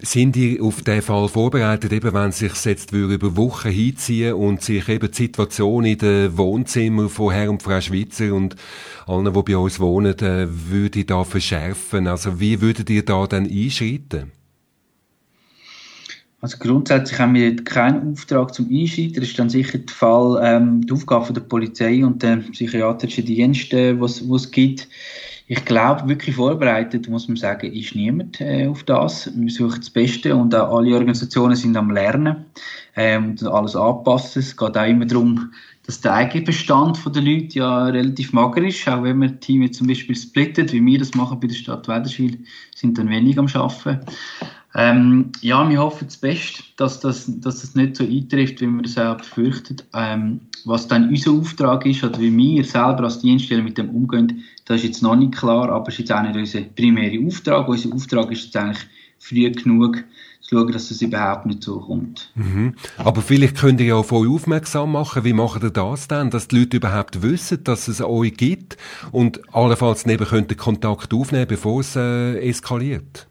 Sind 0.00 0.36
die 0.36 0.58
auf 0.58 0.82
den 0.82 1.02
Fall 1.02 1.28
vorbereitet, 1.28 1.92
eben 1.92 2.14
wenn 2.14 2.32
sich 2.32 2.64
jetzt 2.64 2.92
über 2.92 3.36
Wochen 3.36 3.70
hinziehen 3.70 4.32
und 4.32 4.62
sich 4.62 4.88
eben 4.88 5.10
die 5.10 5.16
Situation 5.16 5.84
in 5.84 5.98
den 5.98 6.36
Wohnzimmern 6.38 7.10
von 7.10 7.32
Herrn 7.32 7.50
und 7.50 7.62
Frau 7.62 7.80
Schweizer 7.80 8.32
und 8.32 8.56
allen, 9.06 9.32
die 9.32 9.42
bei 9.42 9.56
uns 9.56 9.78
wohnen, 9.78 10.18
äh, 10.18 10.46
würde 10.48 11.04
da 11.04 11.24
verschärfen? 11.24 12.06
Also 12.06 12.40
wie 12.40 12.60
würdet 12.62 12.88
ihr 12.88 13.04
da 13.04 13.26
dann 13.26 13.46
einschreiten? 13.46 14.32
Also 16.42 16.56
grundsätzlich 16.58 17.18
haben 17.18 17.34
wir 17.34 17.54
keinen 17.64 18.12
Auftrag 18.12 18.54
zum 18.54 18.68
Einschreiten. 18.70 19.14
Das 19.16 19.24
ist 19.24 19.38
dann 19.38 19.50
sicher 19.50 19.76
der 19.76 19.94
Fall, 19.94 20.40
ähm, 20.42 20.86
die 20.86 20.92
Aufgabe 20.92 21.34
der 21.34 21.42
Polizei 21.42 22.04
und 22.04 22.22
der 22.22 22.36
psychiatrischen 22.36 23.26
Dienste, 23.26 24.00
was 24.00 24.22
es 24.22 24.50
gibt. 24.50 24.88
Ich 25.48 25.64
glaube, 25.64 26.08
wirklich 26.08 26.36
vorbereitet, 26.36 27.08
muss 27.08 27.28
man 27.28 27.36
sagen, 27.36 27.72
ist 27.72 27.94
niemand 27.94 28.40
äh, 28.40 28.68
auf 28.68 28.84
das. 28.84 29.30
Wir 29.34 29.50
suchen 29.50 29.80
das 29.80 29.90
Beste 29.90 30.34
und 30.34 30.54
auch 30.54 30.78
alle 30.78 30.94
Organisationen 30.94 31.56
sind 31.56 31.76
am 31.76 31.90
Lernen 31.90 32.46
ähm, 32.96 33.30
und 33.30 33.46
alles 33.46 33.76
anpassen. 33.76 34.40
Es 34.40 34.56
geht 34.56 34.78
auch 34.78 34.86
immer 34.86 35.06
darum, 35.06 35.52
dass 35.84 36.00
der 36.00 36.14
Eigenbestand 36.14 37.00
der 37.04 37.22
Leute 37.22 37.58
ja 37.58 37.86
relativ 37.86 38.32
mager 38.32 38.62
ist. 38.62 38.88
Auch 38.88 39.02
wenn 39.02 39.20
wir 39.20 39.40
Teams 39.40 39.76
zum 39.76 39.88
Beispiel 39.88 40.16
splittet, 40.16 40.72
wie 40.72 40.86
wir 40.86 41.00
das 41.00 41.14
machen 41.14 41.40
bei 41.40 41.48
der 41.48 41.54
Stadt 41.54 41.88
Wederschwil, 41.88 42.38
sind 42.74 42.96
dann 42.96 43.10
wenig 43.10 43.36
am 43.36 43.48
Arbeiten. 43.52 44.06
Ähm, 44.74 45.32
ja, 45.40 45.68
wir 45.68 45.80
hoffen 45.80 46.06
das 46.06 46.16
Beste, 46.16 46.62
dass 46.76 47.00
das, 47.00 47.26
dass 47.40 47.60
das 47.60 47.74
nicht 47.74 47.96
so 47.96 48.04
eintrifft, 48.04 48.60
wie 48.60 48.66
wir 48.66 48.82
das 48.82 48.98
auch 48.98 49.16
befürchtet. 49.16 49.84
Ähm, 49.94 50.40
was 50.64 50.86
dann 50.86 51.08
unser 51.08 51.32
Auftrag 51.32 51.86
ist, 51.86 52.04
oder 52.04 52.20
wie 52.20 52.36
wir 52.36 52.64
selber 52.64 53.04
als 53.04 53.18
Dienststelle 53.18 53.62
mit 53.62 53.78
dem 53.78 53.90
umgehen, 53.90 54.44
das 54.66 54.78
ist 54.78 54.84
jetzt 54.84 55.02
noch 55.02 55.16
nicht 55.16 55.34
klar, 55.34 55.70
aber 55.70 55.88
es 55.88 55.94
ist 55.94 56.00
jetzt 56.00 56.12
auch 56.12 56.22
nicht 56.22 56.36
unser 56.36 56.60
primärer 56.60 57.26
Auftrag. 57.26 57.68
Unser 57.68 57.92
Auftrag 57.92 58.30
ist 58.30 58.44
jetzt 58.44 58.56
eigentlich 58.56 58.86
früh 59.18 59.50
genug, 59.50 60.04
zu 60.40 60.56
schauen, 60.56 60.72
dass 60.72 60.90
es 60.90 61.02
überhaupt 61.02 61.46
nicht 61.46 61.62
so 61.62 61.80
kommt. 61.80 62.30
Mhm. 62.34 62.74
Aber 62.96 63.22
vielleicht 63.22 63.56
könnt 63.56 63.80
ihr 63.80 63.86
ja 63.86 63.94
auf 63.96 64.12
euch 64.12 64.28
aufmerksam 64.28 64.92
machen. 64.92 65.24
Wie 65.24 65.32
macht 65.32 65.62
ihr 65.62 65.70
das 65.70 66.08
denn, 66.08 66.30
dass 66.30 66.48
die 66.48 66.60
Leute 66.60 66.76
überhaupt 66.76 67.22
wissen, 67.22 67.64
dass 67.64 67.88
es 67.88 68.00
euch 68.00 68.36
gibt 68.36 68.76
und 69.12 69.40
allenfalls 69.52 70.06
neben 70.06 70.26
könnten 70.26 70.56
Kontakt 70.56 71.12
aufnehmen, 71.12 71.46
bevor 71.48 71.80
es 71.80 71.96
äh, 71.96 72.38
eskaliert? 72.38 73.29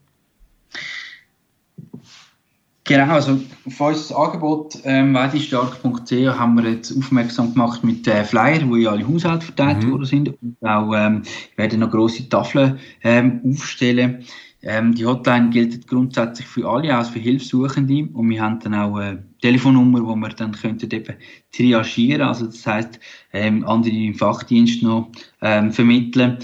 Genau, 2.89 3.13
also 3.13 3.39
auf 3.67 3.81
unser 3.81 4.17
Angebot 4.17 4.79
ähm, 4.83 5.13
weidistark.ch 5.13 6.11
haben 6.11 6.55
wir 6.55 6.71
jetzt 6.71 6.91
aufmerksam 6.97 7.53
gemacht 7.53 7.83
mit 7.83 8.07
äh, 8.07 8.23
Flyer, 8.23 8.67
wo 8.67 8.77
ja 8.77 8.89
alle 8.89 9.07
Haushalte 9.07 9.45
verteilt 9.45 9.83
mhm. 9.83 9.91
worden 9.91 10.05
sind. 10.05 10.29
Und 10.41 10.57
auch 10.61 10.91
ähm, 10.95 11.21
werden 11.55 11.81
noch 11.81 11.91
grosse 11.91 12.27
Tafeln 12.27 12.79
ähm, 13.03 13.41
aufstellen. 13.45 14.25
Ähm, 14.63 14.95
die 14.95 15.05
Hotline 15.05 15.51
gilt 15.51 15.87
grundsätzlich 15.87 16.47
für 16.47 16.67
alle, 16.67 16.97
auch 16.97 17.05
für 17.05 17.19
Hilfssuchende. 17.19 18.09
Und 18.11 18.27
wir 18.27 18.41
haben 18.41 18.59
dann 18.59 18.73
auch 18.73 18.95
eine 18.95 19.23
Telefonnummer, 19.39 20.03
wo 20.03 20.15
wir 20.15 20.29
dann 20.29 20.53
könnten 20.53 20.89
eben 20.89 21.15
triagieren, 21.55 22.23
also 22.23 22.47
das 22.47 22.65
heißt 22.65 22.99
ähm, 23.33 23.63
andere 23.67 23.93
im 23.93 24.15
Fachdienst 24.15 24.81
noch 24.81 25.11
ähm, 25.43 25.71
vermitteln. 25.71 26.39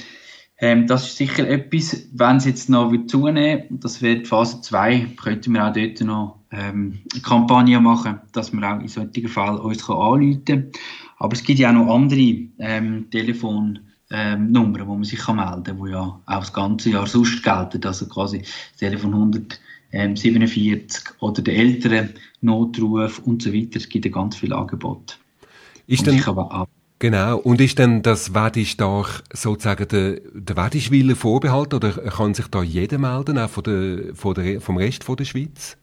Ähm, 0.59 0.88
das 0.88 1.07
ist 1.07 1.17
sicher 1.17 1.47
etwas, 1.50 2.07
wenn 2.13 2.38
es 2.38 2.45
jetzt 2.45 2.69
noch 2.69 2.91
wird 2.91 3.09
zunehmen, 3.09 3.63
das 3.71 4.01
wird 4.01 4.27
Phase 4.27 4.62
2, 4.62 5.07
könnten 5.21 5.53
wir 5.53 5.67
auch 5.67 5.74
dort 5.74 6.00
noch 6.01 6.39
ähm, 6.51 7.00
eine 7.12 7.21
Kampagne 7.21 7.79
machen, 7.81 8.21
dass 8.31 8.53
wir 8.53 8.63
auch 8.63 8.79
in 8.79 8.88
solchen 8.88 9.27
Fällen 9.27 9.57
uns 9.57 9.89
anrufen 9.89 10.45
kann. 10.45 10.71
Aber 11.17 11.33
es 11.33 11.43
gibt 11.43 11.59
ja 11.59 11.69
auch 11.69 11.74
noch 11.74 11.93
andere 11.93 12.47
ähm, 12.59 13.07
Telefonnummern, 13.12 13.81
ähm, 14.12 14.88
wo 14.88 14.93
man 14.95 15.03
sich 15.03 15.19
kann 15.19 15.35
melden 15.38 15.63
kann, 15.63 15.85
die 15.85 15.91
ja 15.91 16.21
auch 16.25 16.39
das 16.39 16.53
ganze 16.53 16.89
Jahr 16.89 17.07
sonst 17.07 17.43
gelten. 17.43 17.85
Also 17.85 18.07
quasi 18.07 18.39
das 18.39 18.77
Telefon 18.77 19.13
147 19.91 21.03
oder 21.19 21.41
der 21.41 21.57
ältere 21.57 22.09
Notruf 22.39 23.19
und 23.19 23.41
so 23.41 23.53
weiter. 23.53 23.77
Es 23.77 23.89
gibt 23.89 24.05
ja 24.05 24.12
ganz 24.12 24.38
viele 24.38 24.55
Angebote. 24.55 25.15
Ist 25.88 26.07
denn, 26.07 26.21
Genau. 27.05 27.38
Und 27.38 27.62
ist 27.62 27.77
denn 27.77 28.01
das 28.01 28.33
Wedisdach 28.33 29.21
sozusagen 29.31 29.88
der, 29.89 30.21
der 30.33 30.57
Wedischwiller 30.57 31.15
vorbehalten 31.15 31.75
oder 31.75 31.91
kann 31.91 32.33
sich 32.33 32.47
da 32.47 32.63
jeder 32.63 32.97
melden, 32.97 33.38
auch 33.38 33.47
von 33.47 33.63
der, 33.63 34.15
von 34.15 34.33
der, 34.33 34.59
vom 34.59 34.77
Rest 34.77 35.03
von 35.03 35.15
der 35.15 35.25
Schweiz? 35.25 35.77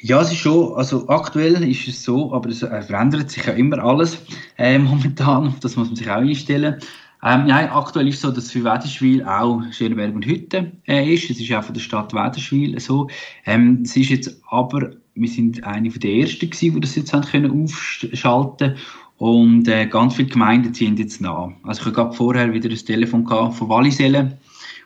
Ja, 0.00 0.20
es 0.22 0.30
ist 0.30 0.36
schon, 0.36 0.74
also 0.74 1.08
aktuell 1.08 1.60
ist 1.68 1.88
es 1.88 2.04
so, 2.04 2.32
aber 2.32 2.50
es 2.50 2.62
äh, 2.62 2.82
verändert 2.82 3.32
sich 3.32 3.46
ja 3.46 3.54
immer 3.54 3.80
alles 3.80 4.18
äh, 4.58 4.78
momentan, 4.78 5.56
das 5.60 5.74
muss 5.74 5.88
man 5.88 5.96
sich 5.96 6.08
auch 6.08 6.18
einstellen. 6.18 6.76
Ähm, 7.24 7.46
nein, 7.46 7.68
aktuell 7.68 8.06
ist 8.06 8.14
es 8.14 8.20
so, 8.20 8.30
dass 8.30 8.52
für 8.52 8.62
Wederschwil 8.62 9.24
auch 9.24 9.60
Schönberg 9.72 10.14
und 10.14 10.24
Hütte 10.24 10.70
äh, 10.86 11.14
ist. 11.14 11.28
Es 11.30 11.40
ist 11.40 11.52
auch 11.52 11.64
von 11.64 11.74
der 11.74 11.80
Stadt 11.80 12.14
Wederschwil 12.14 12.78
so. 12.78 13.08
Ähm, 13.44 13.80
es 13.82 13.96
ist 13.96 14.10
jetzt 14.10 14.40
aber, 14.50 14.92
wir 15.16 15.28
sind 15.28 15.64
eine 15.64 15.88
der 15.88 16.12
ersten 16.12 16.48
gewesen, 16.48 16.74
die 16.76 16.80
das 16.80 16.94
jetzt 16.94 17.12
haben 17.12 17.26
können 17.26 17.64
aufschalten 17.64 18.76
und 19.18 19.66
äh, 19.68 19.86
ganz 19.86 20.14
viele 20.14 20.28
Gemeinden 20.28 20.72
ziehen 20.72 20.96
jetzt 20.96 21.20
nach. 21.20 21.50
Also 21.64 21.80
ich 21.80 21.86
habe 21.86 21.96
gerade 21.96 22.16
vorher 22.16 22.52
wieder 22.52 22.70
ein 22.70 22.76
Telefon 22.76 23.24
gehabt 23.24 23.56
von 23.56 23.68
Wallisellen, 23.68 24.38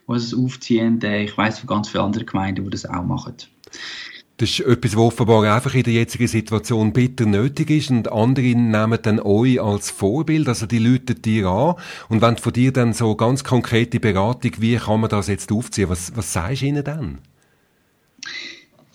die 0.08 0.12
es 0.14 0.34
aufziehen. 0.34 1.00
Äh, 1.02 1.24
ich 1.24 1.36
weiß 1.36 1.60
von 1.60 1.68
ganz 1.68 1.88
vielen 1.90 2.04
anderen 2.04 2.26
Gemeinden, 2.26 2.64
die 2.64 2.70
das 2.70 2.86
auch 2.86 3.04
machen. 3.04 3.34
Das 4.38 4.48
ist 4.48 4.60
etwas, 4.60 4.96
was 4.96 5.02
offenbar 5.02 5.54
einfach 5.54 5.74
in 5.74 5.82
der 5.82 5.92
jetzigen 5.92 6.26
Situation 6.26 6.92
bitter 6.92 7.26
nötig 7.26 7.70
ist 7.70 7.90
und 7.90 8.10
andere 8.10 8.54
nehmen 8.56 8.98
dann 9.02 9.20
euch 9.20 9.60
als 9.60 9.90
Vorbild, 9.90 10.48
also 10.48 10.66
die 10.66 10.78
Leute 10.78 11.14
dir 11.14 11.46
an 11.46 11.74
und 12.08 12.22
wenn 12.22 12.38
von 12.38 12.52
dir 12.52 12.72
dann 12.72 12.92
so 12.92 13.14
ganz 13.14 13.44
konkrete 13.44 14.00
Beratung, 14.00 14.52
wie 14.58 14.76
kann 14.76 15.00
man 15.00 15.10
das 15.10 15.28
jetzt 15.28 15.52
aufziehen, 15.52 15.90
was, 15.90 16.16
was 16.16 16.32
sagst 16.32 16.62
du 16.62 16.66
ihnen 16.66 16.82
dann? 16.82 17.18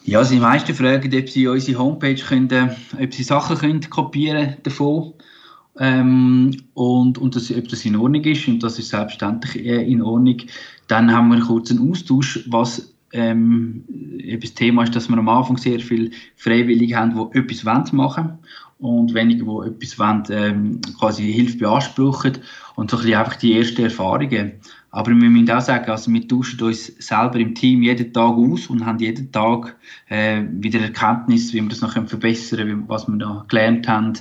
Ja, 0.07 0.19
also 0.19 0.33
die 0.33 0.39
meisten 0.39 0.73
fragen, 0.73 1.13
ob 1.13 1.29
sie 1.29 1.47
unsere 1.47 1.79
Homepage 1.79 2.15
können, 2.15 2.49
äh, 2.49 3.03
ob 3.03 3.13
sie 3.13 3.23
Sachen 3.23 3.57
können 3.57 3.89
kopieren 3.89 4.55
davon 4.63 5.11
ähm, 5.79 6.55
und, 6.75 7.17
und 7.17 7.35
das, 7.35 7.51
ob 7.51 7.67
das 7.67 7.83
in 7.83 7.97
Ordnung 7.97 8.23
ist 8.23 8.47
und 8.47 8.63
das 8.63 8.79
ist 8.79 8.87
selbstverständlich 8.87 9.65
in 9.65 10.01
Ordnung. 10.01 10.37
Dann 10.87 11.13
haben 11.13 11.27
wir 11.27 11.41
kurz 11.41 11.71
einen 11.71 11.91
Austausch, 11.91 12.39
was 12.47 12.93
ähm, 13.11 13.83
das 14.41 14.53
Thema 14.53 14.83
ist, 14.83 14.95
dass 14.95 15.09
wir 15.09 15.17
am 15.17 15.27
Anfang 15.27 15.57
sehr 15.57 15.81
viele 15.81 16.11
Freiwillige 16.37 16.95
haben, 16.95 17.29
die 17.33 17.39
etwas 17.39 17.91
machen 17.91 18.39
wollen 18.79 19.03
und 19.03 19.13
wenige, 19.13 19.43
die 19.43 19.67
etwas 19.67 19.99
wollen, 19.99 20.23
ähm, 20.29 20.81
quasi 20.97 21.33
Hilfe 21.33 21.57
beanspruchen 21.57 22.37
und 22.75 22.89
so 22.89 22.95
ein 22.95 23.03
bisschen 23.03 23.19
einfach 23.19 23.35
die 23.35 23.57
ersten 23.57 23.83
Erfahrungen. 23.83 24.53
Aber 24.97 25.11
wir 25.11 25.29
müssen 25.29 25.51
auch 25.51 25.61
sagen, 25.61 25.91
also 25.91 26.11
wir 26.11 26.27
tauschen 26.27 26.59
uns 26.59 26.87
selber 26.97 27.35
im 27.35 27.53
Team 27.53 27.83
jeden 27.83 28.11
Tag 28.11 28.31
aus 28.31 28.65
und 28.65 28.83
haben 28.83 28.97
jeden 28.97 29.31
Tag 29.31 29.75
äh, 30.09 30.41
wieder 30.49 30.79
Erkenntnis, 30.79 31.53
wie 31.53 31.61
wir 31.61 31.69
das 31.69 31.81
noch 31.81 31.93
verbessern 31.93 32.57
können, 32.57 32.89
was 32.89 33.07
wir 33.07 33.15
noch 33.15 33.47
gelernt 33.47 33.87
haben. 33.87 34.13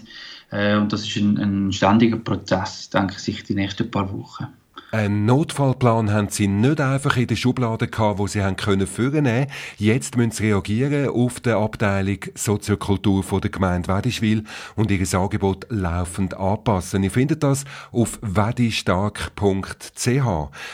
Äh, 0.51 0.77
und 0.77 0.93
das 0.93 1.09
ist 1.09 1.17
ein, 1.17 1.39
ein 1.39 1.73
ständiger 1.73 2.19
Prozess, 2.19 2.91
denke 2.91 3.15
ich, 3.27 3.43
die 3.45 3.55
nächsten 3.55 3.91
paar 3.91 4.13
Wochen. 4.13 4.49
Ein 4.93 5.27
Notfallplan 5.27 6.13
haben 6.13 6.29
sie 6.29 6.47
nicht 6.47 6.81
einfach 6.81 7.17
in 7.17 7.27
der 7.27 7.35
Schublade 7.35 7.89
gehabt, 7.89 8.19
wo 8.19 8.29
sie 8.29 8.45
haben 8.45 8.55
können 8.55 8.87
vornehmen. 8.87 9.49
Jetzt 9.79 10.17
müssen 10.17 10.31
sie 10.31 10.53
reagieren 10.53 11.09
auf 11.09 11.41
die 11.41 11.51
Abteilung 11.51 12.19
Soziokultur 12.37 13.25
von 13.25 13.41
der 13.41 13.51
Gemeinde 13.51 13.89
Wedischwil 13.89 14.45
und 14.77 14.93
ihr 14.93 15.19
Angebot 15.19 15.67
laufend 15.71 16.35
anpassen. 16.35 17.03
Ihr 17.03 17.11
findet 17.11 17.43
das 17.43 17.65
auf 17.91 18.21
wedistark.ch. 18.23 19.41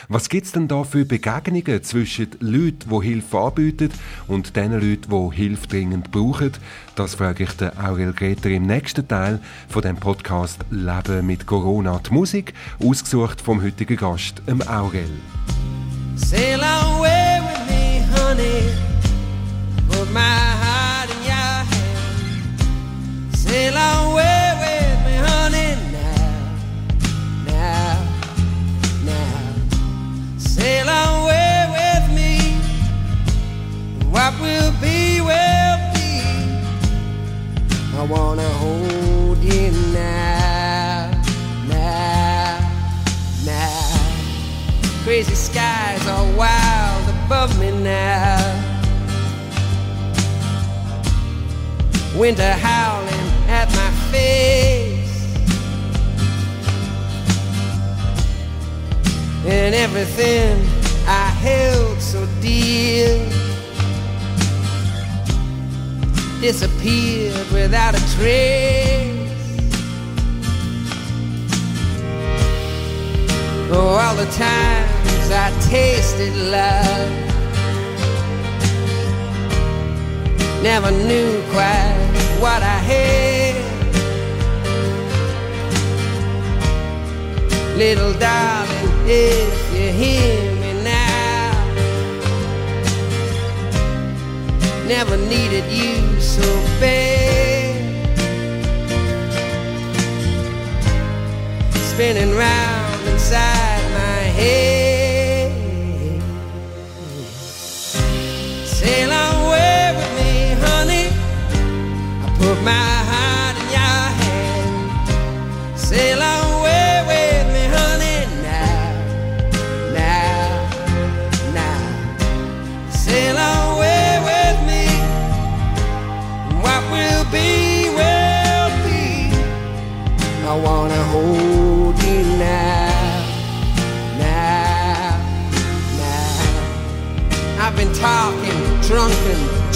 Was 0.09 0.29
gibt's 0.29 0.51
denn 0.51 0.67
da 0.67 0.83
für 0.83 1.05
Begegnungen 1.05 1.81
zwischen 1.83 2.27
Leuten, 2.39 2.89
die 2.91 3.07
Hilfe 3.07 3.39
anbieten 3.39 3.89
und 4.27 4.55
den 4.55 4.73
Leuten, 4.73 5.09
die 5.09 5.35
Hilfe 5.35 5.67
dringend 5.67 6.11
brauchen? 6.11 6.51
Das 6.95 7.15
frage 7.15 7.45
ich 7.45 7.51
den 7.53 7.75
Aurel 7.79 8.13
Greter 8.13 8.51
im 8.51 8.67
nächsten 8.67 9.07
Teil 9.07 9.39
von 9.67 9.81
dem 9.81 9.95
Podcast 9.97 10.59
Leben 10.69 11.25
mit 11.25 11.47
Corona. 11.47 11.99
Die 12.07 12.13
Musik, 12.13 12.53
ausgesucht 12.83 13.41
vom 13.41 13.63
heutigen 13.63 13.97
Gast, 13.97 14.43
dem 14.47 14.61
Aurel. 14.61 15.09
Sail 16.15 16.61
away 16.61 17.41
with 17.41 17.65
me, 17.67 18.05
honey. 18.15 18.69
Put 19.89 20.13
my 20.13 20.19
heart 20.19 21.09
in 21.09 21.23
your 21.25 21.33
hand. 21.33 22.59
Sail 23.35 23.73
away 23.73 24.53
with 24.61 24.99
me, 25.03 25.15
honey, 25.17 25.75
now, 25.91 26.43
now, 27.47 27.97
now. 29.03 30.37
Sail 30.37 30.87
away 30.87 31.65
with 31.73 32.05
me. 32.13 32.55
What 34.11 34.39
will 34.39 34.71
be 34.79 35.12
I 37.95 38.05
wanna 38.05 38.49
hold 38.49 39.37
you 39.37 39.71
now, 39.93 41.11
now, 41.67 42.59
now. 43.45 45.03
Crazy 45.03 45.35
skies 45.35 46.05
are 46.07 46.25
wild 46.35 47.09
above 47.25 47.57
me 47.59 47.71
now. 47.83 48.39
Winter 52.17 52.51
howling 52.51 53.29
at 53.47 53.69
my 53.75 53.91
face. 54.11 55.35
And 59.45 59.75
everything 59.75 60.67
I 61.07 61.27
held 61.29 62.01
so 62.01 62.27
dear 62.41 63.42
disappeared 66.43 67.49
without 67.53 67.95
a 67.95 68.01
trace. 68.17 69.17
Oh, 73.71 73.97
all 74.01 74.13
the 74.13 74.25
times 74.25 75.31
I 75.31 75.49
tasted 75.69 76.35
love, 76.51 77.11
never 80.61 80.91
knew 80.91 81.41
quite 81.53 81.95
what 82.41 82.61
I 82.61 82.79
had. 82.91 83.55
Little 87.77 88.11
darling, 88.19 89.07
if 89.07 89.73
you 89.73 89.91
hear 89.93 90.52
never 94.97 95.17
needed 95.17 95.65
you 95.71 96.21
so 96.21 96.47
bad. 96.79 97.73
Spinning 101.91 102.35
round 102.35 103.07
inside 103.07 103.83
my 104.01 104.21
head. 104.39 105.51
Sail 108.67 109.11
away 109.29 109.95
with 109.97 110.11
me, 110.19 110.31
honey. 110.63 111.07
I 112.25 112.27
put 112.37 112.57
my 112.63 112.93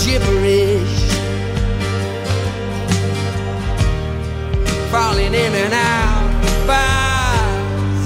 gibberish, 0.08 1.00
falling 4.89 5.34
in 5.34 5.54
and 5.63 5.74
out 5.74 6.32
bars, 6.65 8.06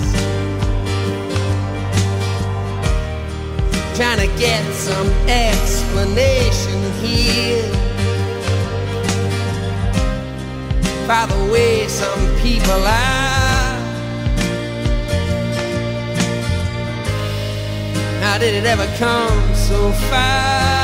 trying 3.96 4.18
to 4.18 4.30
get 4.40 4.64
some 4.74 5.10
explanation 5.30 6.80
here. 7.04 7.72
by 11.08 11.26
the 11.26 11.52
way 11.52 11.88
some 11.88 12.24
people 12.38 12.82
are. 12.84 13.78
How 18.24 18.38
did 18.40 18.54
it 18.56 18.66
ever 18.66 18.88
come 18.98 19.54
so 19.54 19.92
far? 20.10 20.81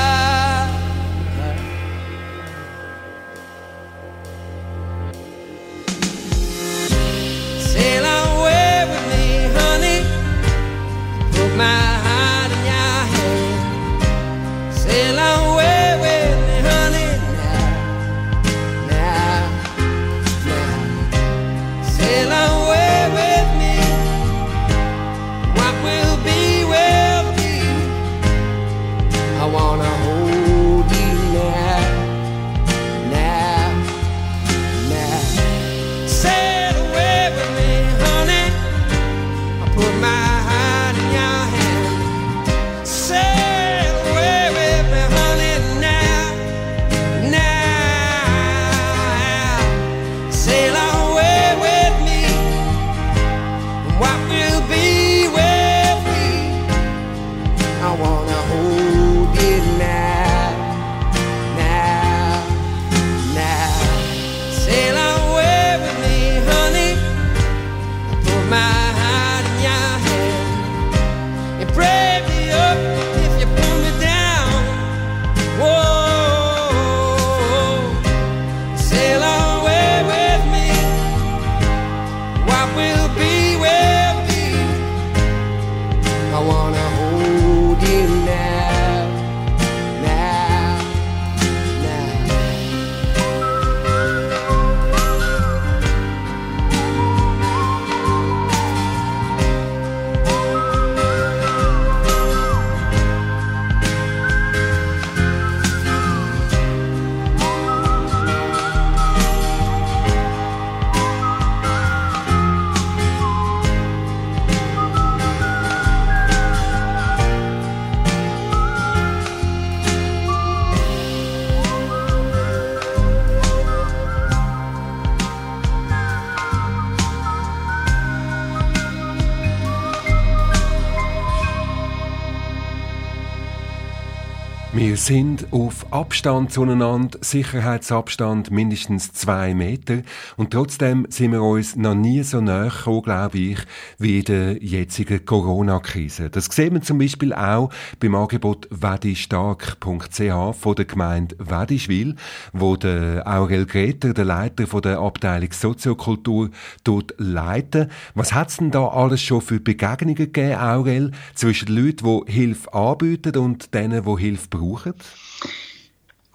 Abstand 136.07 136.53
zueinander, 136.53 137.19
Sicherheitsabstand 137.19 138.49
mindestens 138.49 139.11
zwei 139.11 139.53
Meter 139.53 140.03
und 140.37 140.51
trotzdem 140.51 141.05
sind 141.09 141.33
wir 141.33 141.43
uns 141.43 141.75
noch 141.75 141.95
nie 141.95 142.23
so 142.23 142.39
näher 142.39 142.69
gekommen, 142.69 143.01
glaube 143.01 143.37
ich, 143.37 143.57
wie 143.99 144.19
in 144.19 144.23
der 144.23 144.63
jetzigen 144.63 145.25
Corona-Krise. 145.25 146.29
Das 146.29 146.45
sehen 146.45 146.75
wir 146.75 146.81
zum 146.81 146.99
Beispiel 146.99 147.33
auch 147.33 147.71
beim 147.99 148.15
Angebot 148.15 148.69
wedistark.ch 148.71 150.55
von 150.57 150.75
der 150.77 150.85
Gemeinde 150.85 151.35
Wedischwil, 151.39 152.15
wo 152.53 152.77
der 152.77 153.27
Aurel 153.27 153.65
Greter, 153.65 154.13
der 154.13 154.23
Leiter 154.23 154.65
der 154.79 154.99
Abteilung 154.99 155.51
Soziokultur, 155.51 156.51
dort 156.85 157.15
leitet. 157.17 157.91
Was 158.15 158.31
hat 158.31 158.47
es 158.47 158.57
denn 158.57 158.71
da 158.71 158.87
alles 158.87 159.21
schon 159.21 159.41
für 159.41 159.59
Begegnungen 159.59 160.15
gegeben, 160.15 160.55
Aurel, 160.55 161.11
zwischen 161.35 161.67
Leuten, 161.67 162.21
die 162.27 162.31
Hilfe 162.31 162.73
anbieten 162.73 163.35
und 163.35 163.73
denen, 163.73 164.05
die 164.05 164.21
Hilfe 164.21 164.47
brauchen? 164.49 164.93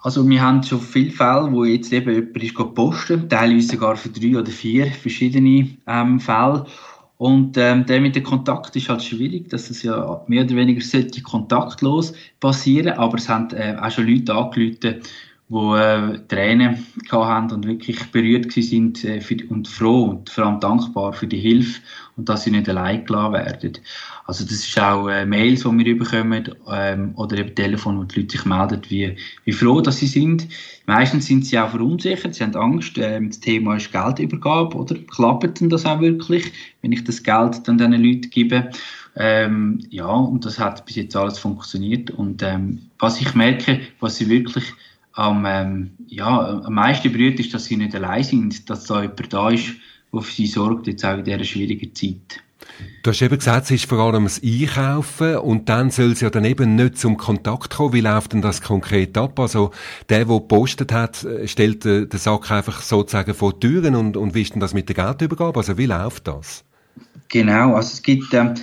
Also 0.02 0.28
wir 0.28 0.42
haben 0.42 0.64
schon 0.64 0.80
viele 0.80 1.12
Fälle, 1.12 1.52
wo 1.52 1.64
jetzt 1.64 1.92
eben 1.92 2.12
jemand 2.12 2.42
ist 2.42 2.74
posten, 2.74 3.28
teilweise 3.28 3.68
sogar 3.68 3.96
für 3.96 4.08
drei 4.08 4.36
oder 4.36 4.50
vier 4.50 4.86
verschiedene 4.86 5.68
ähm, 5.86 6.18
Fälle. 6.18 6.66
Und 7.18 7.56
ähm, 7.56 7.86
der 7.86 8.00
mit 8.00 8.16
dem 8.16 8.24
Kontakt 8.24 8.74
ist 8.74 8.88
halt 8.88 9.04
schwierig, 9.04 9.48
dass 9.48 9.70
es 9.70 9.84
ja 9.84 10.24
mehr 10.26 10.44
oder 10.44 10.56
weniger 10.56 10.80
sollte 10.80 11.22
kontaktlos 11.22 12.14
passieren, 12.40 12.94
aber 12.98 13.16
es 13.16 13.28
haben 13.28 13.50
äh, 13.52 13.76
auch 13.80 13.92
schon 13.92 14.08
Leute 14.08 14.34
angerufen, 14.34 15.02
die 15.52 15.58
äh, 15.58 16.18
Tränen 16.28 16.86
haben 17.10 17.50
und 17.50 17.66
wirklich 17.66 18.10
berührt 18.10 18.50
sind 18.52 19.04
äh, 19.04 19.20
für, 19.20 19.36
und 19.50 19.68
froh 19.68 20.04
und 20.04 20.30
vor 20.30 20.46
allem 20.46 20.60
dankbar 20.60 21.12
für 21.12 21.26
die 21.26 21.38
Hilfe 21.38 21.80
und 22.16 22.28
dass 22.28 22.44
sie 22.44 22.50
nicht 22.50 22.68
allein 22.68 23.04
gelassen 23.04 23.32
werden. 23.34 23.72
Also 24.24 24.44
das 24.44 24.52
ist 24.54 24.80
auch 24.80 25.08
äh, 25.08 25.26
Mails, 25.26 25.62
die 25.62 25.84
wir 25.84 25.98
bekommen 25.98 26.48
ähm, 26.70 27.12
oder 27.16 27.36
eben 27.36 27.54
Telefon, 27.54 27.98
wo 27.98 28.04
die 28.04 28.20
Leute 28.20 28.36
sich 28.36 28.46
melden, 28.46 28.80
wie, 28.88 29.16
wie 29.44 29.52
froh 29.52 29.80
dass 29.82 29.98
sie 29.98 30.06
sind. 30.06 30.48
Meistens 30.86 31.26
sind 31.26 31.44
sie 31.44 31.58
auch 31.58 31.70
verunsichert, 31.70 32.34
sie 32.34 32.44
haben 32.44 32.56
Angst. 32.56 32.96
Ähm, 32.96 33.28
das 33.28 33.40
Thema 33.40 33.76
ist 33.76 33.92
Geldübergabe, 33.92 34.76
oder? 34.76 34.96
Klappt 35.14 35.60
denn 35.60 35.68
das 35.68 35.84
auch 35.84 36.00
wirklich, 36.00 36.50
wenn 36.80 36.92
ich 36.92 37.04
das 37.04 37.22
Geld 37.22 37.68
dann 37.68 37.76
diesen 37.76 37.92
Leuten 37.92 38.30
gebe? 38.30 38.70
Ähm, 39.14 39.80
ja, 39.90 40.06
und 40.06 40.46
das 40.46 40.58
hat 40.58 40.86
bis 40.86 40.96
jetzt 40.96 41.14
alles 41.14 41.38
funktioniert. 41.38 42.10
Und 42.10 42.42
ähm, 42.42 42.80
was 42.98 43.20
ich 43.20 43.34
merke, 43.34 43.80
was 44.00 44.16
sie 44.16 44.30
wirklich 44.30 44.72
am, 45.12 45.44
ähm, 45.46 45.90
ja, 46.06 46.62
am 46.64 46.74
meisten 46.74 47.12
berührt, 47.12 47.38
ist, 47.40 47.52
dass 47.54 47.66
sie 47.66 47.76
nicht 47.76 47.94
allein 47.94 48.24
sind, 48.24 48.68
dass 48.70 48.84
da 48.84 49.02
jemand 49.02 49.32
da 49.32 49.50
ist, 49.50 49.72
der 50.12 50.20
für 50.20 50.32
sie 50.32 50.46
sorgt, 50.46 50.86
jetzt 50.86 51.04
auch 51.04 51.18
in 51.18 51.24
dieser 51.24 51.44
schwierigen 51.44 51.94
Zeit. 51.94 52.42
Du 53.02 53.10
hast 53.10 53.20
eben 53.20 53.36
gesagt, 53.36 53.64
es 53.64 53.70
ist 53.72 53.86
vor 53.86 53.98
allem 53.98 54.24
das 54.24 54.40
Einkaufen 54.42 55.36
und 55.36 55.68
dann 55.68 55.90
soll 55.90 56.12
es 56.12 56.20
ja 56.20 56.30
dann 56.30 56.44
eben 56.44 56.76
nicht 56.76 56.96
zum 56.96 57.16
Kontakt 57.16 57.76
kommen. 57.76 57.92
Wie 57.92 58.00
läuft 58.00 58.32
denn 58.32 58.42
das 58.42 58.62
konkret 58.62 59.18
ab? 59.18 59.38
Also 59.40 59.72
der, 60.08 60.24
der 60.24 60.26
gepostet 60.26 60.92
hat, 60.92 61.24
äh, 61.24 61.48
stellt 61.48 61.84
den 61.84 62.08
Sack 62.12 62.50
einfach 62.50 62.80
sozusagen 62.80 63.34
vor 63.34 63.52
die 63.54 63.66
Türen 63.66 63.96
und, 63.96 64.16
und 64.16 64.34
wie 64.34 64.42
ist 64.42 64.54
denn 64.54 64.60
das 64.60 64.74
mit 64.74 64.88
der 64.88 64.94
Geldübergabe? 64.94 65.58
Also 65.58 65.76
wie 65.76 65.86
läuft 65.86 66.28
das? 66.28 66.64
Genau, 67.28 67.74
also 67.74 67.92
es 67.94 68.02
gibt, 68.02 68.32
ähm, 68.34 68.54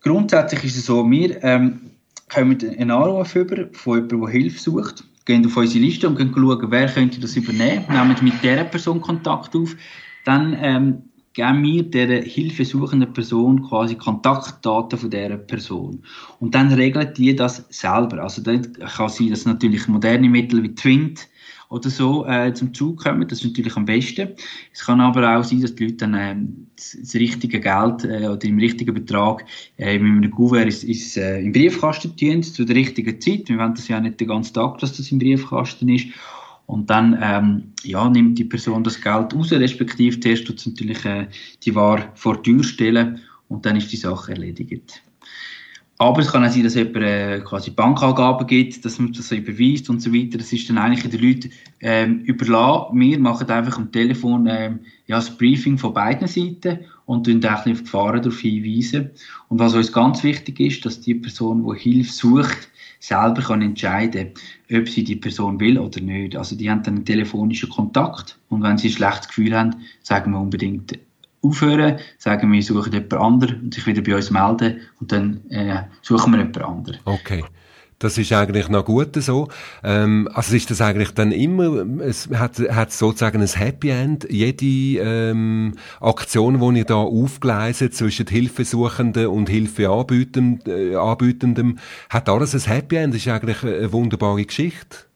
grundsätzlich 0.00 0.64
ist 0.64 0.78
es 0.78 0.86
so, 0.86 1.08
wir 1.08 1.42
ähm, 1.44 1.80
kommen 2.28 2.58
einen 2.60 2.90
Anruf 2.90 3.34
über 3.36 3.68
von 3.72 3.94
jemandem, 3.94 4.20
der 4.22 4.30
Hilfe 4.30 4.58
sucht, 4.58 5.04
gehen 5.28 5.46
auf 5.46 5.56
unsere 5.56 5.84
Liste 5.84 6.08
und 6.08 6.18
schauen, 6.18 6.70
wer 6.70 6.88
könnte 6.88 7.20
das 7.20 7.36
übernehmen, 7.36 7.84
nehmen 7.88 8.16
mit 8.22 8.42
dieser 8.42 8.64
Person 8.64 9.00
Kontakt 9.00 9.54
auf, 9.54 9.76
dann 10.24 10.56
ähm, 10.60 11.02
geben 11.34 11.62
wir 11.62 11.82
der 11.84 12.22
hilfesuchenden 12.22 13.12
Person 13.12 13.62
quasi 13.62 13.94
Kontaktdaten 13.94 14.98
von 14.98 15.10
dieser 15.10 15.36
Person. 15.36 16.02
Und 16.40 16.54
dann 16.54 16.72
regelt 16.72 17.18
die 17.18 17.36
das 17.36 17.66
selber. 17.68 18.22
Also 18.22 18.42
dann 18.42 18.72
kann 18.72 19.08
sein, 19.10 19.30
dass 19.30 19.44
natürlich 19.44 19.86
moderne 19.86 20.28
Mittel 20.28 20.62
wie 20.62 20.74
Twint 20.74 21.28
oder 21.68 21.90
so 21.90 22.24
äh, 22.26 22.54
zum 22.54 22.72
Zug 22.72 23.04
kommen. 23.04 23.28
Das 23.28 23.40
ist 23.40 23.44
natürlich 23.44 23.76
am 23.76 23.84
besten. 23.84 24.30
Es 24.72 24.86
kann 24.86 25.00
aber 25.00 25.38
auch 25.38 25.44
sein, 25.44 25.60
dass 25.60 25.74
die 25.74 25.84
Leute 25.84 26.08
dann 26.08 26.14
äh, 26.14 26.36
das, 26.78 27.14
richtige 27.14 27.60
Geld 27.60 28.04
äh, 28.04 28.26
oder 28.26 28.44
im 28.44 28.58
richtigen 28.58 28.94
Betrag 28.94 29.44
äh, 29.76 29.98
mit 29.98 30.24
einem 30.24 30.30
Gouverneur 30.30 30.68
ist, 30.68 30.84
ist, 30.84 31.16
äh, 31.16 31.40
im 31.40 31.52
Briefkasten 31.52 32.16
tun, 32.16 32.42
zu 32.42 32.64
der 32.64 32.76
richtigen 32.76 33.20
Zeit. 33.20 33.48
Wir 33.48 33.58
wollen 33.58 33.74
das 33.74 33.88
ja 33.88 34.00
nicht 34.00 34.20
den 34.20 34.28
ganzen 34.28 34.54
Tag, 34.54 34.78
dass 34.78 34.96
das 34.96 35.10
im 35.10 35.18
Briefkasten 35.18 35.88
ist. 35.88 36.06
Und 36.66 36.90
dann 36.90 37.18
ähm, 37.22 37.72
ja, 37.82 38.08
nimmt 38.10 38.38
die 38.38 38.44
Person 38.44 38.84
das 38.84 39.00
Geld 39.00 39.34
raus, 39.34 39.52
respektive 39.52 40.20
zuerst 40.20 40.46
tut 40.46 40.66
natürlich 40.66 41.04
äh, 41.04 41.26
die 41.64 41.74
Ware 41.74 42.10
vor 42.14 42.36
die 42.42 42.52
Tür 42.52 42.62
stellen 42.62 43.20
und 43.48 43.64
dann 43.64 43.76
ist 43.76 43.90
die 43.90 43.96
Sache 43.96 44.32
erledigt. 44.32 45.02
Aber 46.00 46.20
es 46.20 46.30
kann 46.30 46.44
auch 46.44 46.50
sein, 46.50 46.62
dass 46.62 46.76
jemand 46.76 46.96
äh, 46.96 47.40
quasi 47.40 47.72
Bankangaben 47.72 48.46
gibt, 48.46 48.84
dass 48.84 49.00
man 49.00 49.12
das 49.12 49.32
überweist 49.32 49.90
und 49.90 50.00
so 50.00 50.14
weiter. 50.14 50.38
Das 50.38 50.52
ist 50.52 50.68
dann 50.70 50.78
eigentlich 50.78 51.10
den 51.10 51.20
Leuten 51.20 51.50
ähm, 51.80 52.20
überlassen. 52.20 53.00
Wir 53.00 53.18
machen 53.18 53.50
einfach 53.50 53.78
am 53.78 53.90
Telefon 53.90 54.46
ähm, 54.48 54.80
ja, 55.06 55.16
das 55.16 55.36
Briefing 55.36 55.76
von 55.76 55.92
beiden 55.92 56.28
Seiten 56.28 56.80
und 57.06 57.26
dann 57.26 57.44
auf 57.44 57.64
die 57.64 57.72
Gefahren 57.72 58.22
darauf 58.22 58.38
hinweisen. 58.38 59.10
Und 59.48 59.58
was 59.58 59.74
uns 59.74 59.92
ganz 59.92 60.22
wichtig 60.22 60.60
ist, 60.60 60.86
dass 60.86 61.00
die 61.00 61.14
Person, 61.14 61.66
die 61.68 61.80
Hilfe 61.80 62.12
sucht, 62.12 62.68
selber 63.00 63.42
kann 63.42 63.62
entscheiden 63.62 64.32
ob 64.72 64.88
sie 64.88 65.04
die 65.04 65.16
Person 65.16 65.58
will 65.60 65.78
oder 65.78 66.00
nicht. 66.00 66.36
Also 66.36 66.54
die 66.56 66.70
haben 66.70 66.82
dann 66.82 66.96
einen 66.96 67.04
telefonischen 67.04 67.70
Kontakt 67.70 68.38
und 68.50 68.62
wenn 68.62 68.76
sie 68.76 68.88
ein 68.88 68.92
schlechtes 68.92 69.28
Gefühl 69.28 69.56
haben, 69.56 69.76
sagen 70.02 70.32
wir 70.32 70.40
unbedingt 70.40 70.98
aufhören, 71.42 71.98
sagen 72.18 72.52
wir, 72.52 72.62
suchen 72.62 72.92
jemand 72.92 73.14
anderen 73.14 73.60
und 73.62 73.74
sich 73.74 73.86
wieder 73.86 74.02
bei 74.02 74.16
uns 74.16 74.30
melden 74.30 74.80
und 75.00 75.12
dann 75.12 75.40
äh, 75.50 75.82
suchen 76.02 76.32
wir 76.32 76.38
jemand 76.38 76.58
anderen. 76.58 76.98
Okay. 77.04 77.44
Das 78.00 78.16
ist 78.16 78.32
eigentlich 78.32 78.68
noch 78.68 78.84
gut 78.84 79.16
so. 79.16 79.48
Ähm, 79.82 80.28
also 80.32 80.54
ist 80.54 80.70
das 80.70 80.80
eigentlich 80.80 81.10
dann 81.14 81.32
immer, 81.32 81.84
es 82.00 82.28
hat, 82.32 82.60
hat 82.60 82.92
sozusagen 82.92 83.42
ein 83.42 83.48
Happy 83.48 83.90
End. 83.90 84.24
Jede 84.30 85.00
ähm, 85.02 85.74
Aktion, 86.00 86.60
die 86.60 86.78
ihr 86.78 86.84
da 86.84 86.94
aufgleisen 86.94 87.90
zwischen 87.90 88.28
Hilfesuchenden 88.28 89.26
und 89.26 89.48
Hilfeanbietendem, 89.48 90.60
äh, 90.68 90.94
hat 92.08 92.28
alles 92.28 92.54
ein 92.54 92.72
Happy 92.72 92.96
End. 92.96 93.14
Das 93.14 93.22
ist 93.22 93.28
eigentlich 93.28 93.64
eine 93.64 93.92
wunderbare 93.92 94.44
Geschichte. 94.44 95.07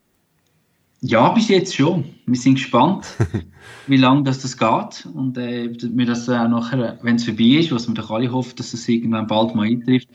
Ja, 1.05 1.31
bis 1.31 1.49
jetzt 1.49 1.75
schon. 1.75 2.05
Wir 2.27 2.39
sind 2.39 2.55
gespannt, 2.55 3.17
wie 3.89 3.97
lange 3.97 4.23
das, 4.23 4.41
das 4.41 4.57
geht 4.57 5.05
und 5.13 5.37
äh, 5.37 5.69
wir 5.83 6.07
das 6.07 6.29
auch 6.29 6.47
nachher, 6.47 6.97
wenn 7.03 7.17
es 7.17 7.25
vorbei 7.25 7.59
ist, 7.59 7.73
was 7.73 7.89
wir 7.89 7.95
doch 7.95 8.13
alle 8.13 8.31
hoffen, 8.31 8.55
dass 8.55 8.73
es 8.73 8.89
irgendwann 8.89 9.27
bald 9.27 9.53
mal 9.57 9.67
eintrifft, 9.67 10.09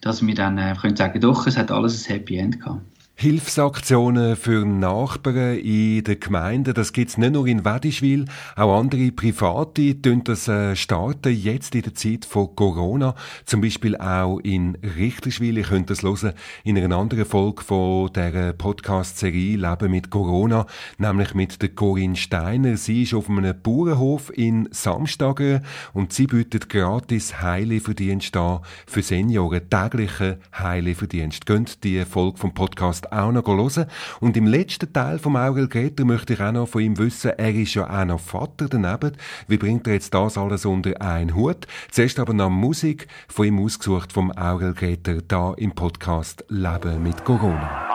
dass 0.00 0.26
wir 0.26 0.34
dann 0.34 0.56
äh, 0.56 0.74
können 0.80 0.96
sagen, 0.96 1.20
doch, 1.20 1.46
es 1.46 1.58
hat 1.58 1.70
alles 1.70 2.06
ein 2.06 2.14
Happy 2.14 2.38
End 2.38 2.58
gehabt. 2.58 2.80
Hilfsaktionen 3.20 4.34
für 4.34 4.64
Nachbarn 4.64 5.58
in 5.58 6.02
der 6.04 6.16
Gemeinde, 6.16 6.72
das 6.72 6.94
gibt's 6.94 7.18
nicht 7.18 7.34
nur 7.34 7.46
in 7.46 7.66
Wedischwil, 7.66 8.24
auch 8.56 8.80
andere 8.80 9.12
Private 9.12 10.00
tun 10.00 10.24
das 10.24 10.48
äh, 10.48 10.74
starten, 10.74 11.36
jetzt 11.36 11.74
in 11.74 11.82
der 11.82 11.94
Zeit 11.94 12.24
von 12.24 12.56
Corona, 12.56 13.14
zum 13.44 13.60
Beispiel 13.60 13.94
auch 13.98 14.38
in 14.38 14.78
Richterschwil. 14.96 15.58
Ihr 15.58 15.64
könnt 15.64 15.90
das 15.90 16.02
hören 16.02 16.32
in 16.64 16.78
einer 16.78 16.96
anderen 16.96 17.26
Folge 17.26 17.62
von 17.62 18.10
der 18.14 18.54
Podcast-Serie 18.54 19.58
Leben 19.58 19.90
mit 19.90 20.08
Corona, 20.08 20.64
nämlich 20.96 21.34
mit 21.34 21.60
der 21.60 21.68
Corinne 21.68 22.16
Steiner. 22.16 22.78
Sie 22.78 23.02
ist 23.02 23.12
auf 23.12 23.28
einem 23.28 23.54
Bauernhof 23.62 24.32
in 24.34 24.66
Samstagen 24.70 25.60
und 25.92 26.14
sie 26.14 26.26
bietet 26.26 26.70
gratis 26.70 27.42
Heileverdienst 27.42 28.34
an 28.38 28.60
für 28.86 29.02
Senioren, 29.02 29.68
täglichen 29.68 30.36
Heileverdienst. 30.58 31.44
Könnt 31.44 31.84
die 31.84 32.02
Folge 32.06 32.38
vom 32.38 32.54
Podcast 32.54 33.09
auch 33.12 33.32
noch 33.32 33.46
hören. 33.46 33.86
Und 34.20 34.36
im 34.36 34.46
letzten 34.46 34.92
Teil 34.92 35.18
vom 35.18 35.36
Aurel 35.36 35.68
Greter 35.68 36.04
möchte 36.04 36.34
ich 36.34 36.40
auch 36.40 36.52
noch 36.52 36.68
von 36.68 36.82
ihm 36.82 36.98
wissen, 36.98 37.32
er 37.36 37.54
ist 37.54 37.74
ja 37.74 37.88
auch 37.88 38.04
noch 38.04 38.20
Vater 38.20 38.68
daneben. 38.68 39.16
Wie 39.48 39.58
bringt 39.58 39.86
er 39.86 39.94
jetzt 39.94 40.14
das 40.14 40.38
alles 40.38 40.64
unter 40.64 41.00
einen 41.00 41.34
Hut? 41.34 41.66
Zuerst 41.90 42.18
aber 42.18 42.32
noch 42.32 42.50
Musik 42.50 43.08
von 43.28 43.46
ihm 43.46 43.64
ausgesucht 43.64 44.12
vom 44.12 44.30
Aurel 44.32 44.74
Greter 44.74 45.22
da 45.26 45.54
im 45.56 45.72
Podcast 45.72 46.44
Leben 46.48 47.02
mit 47.02 47.24
Corona. 47.24 47.90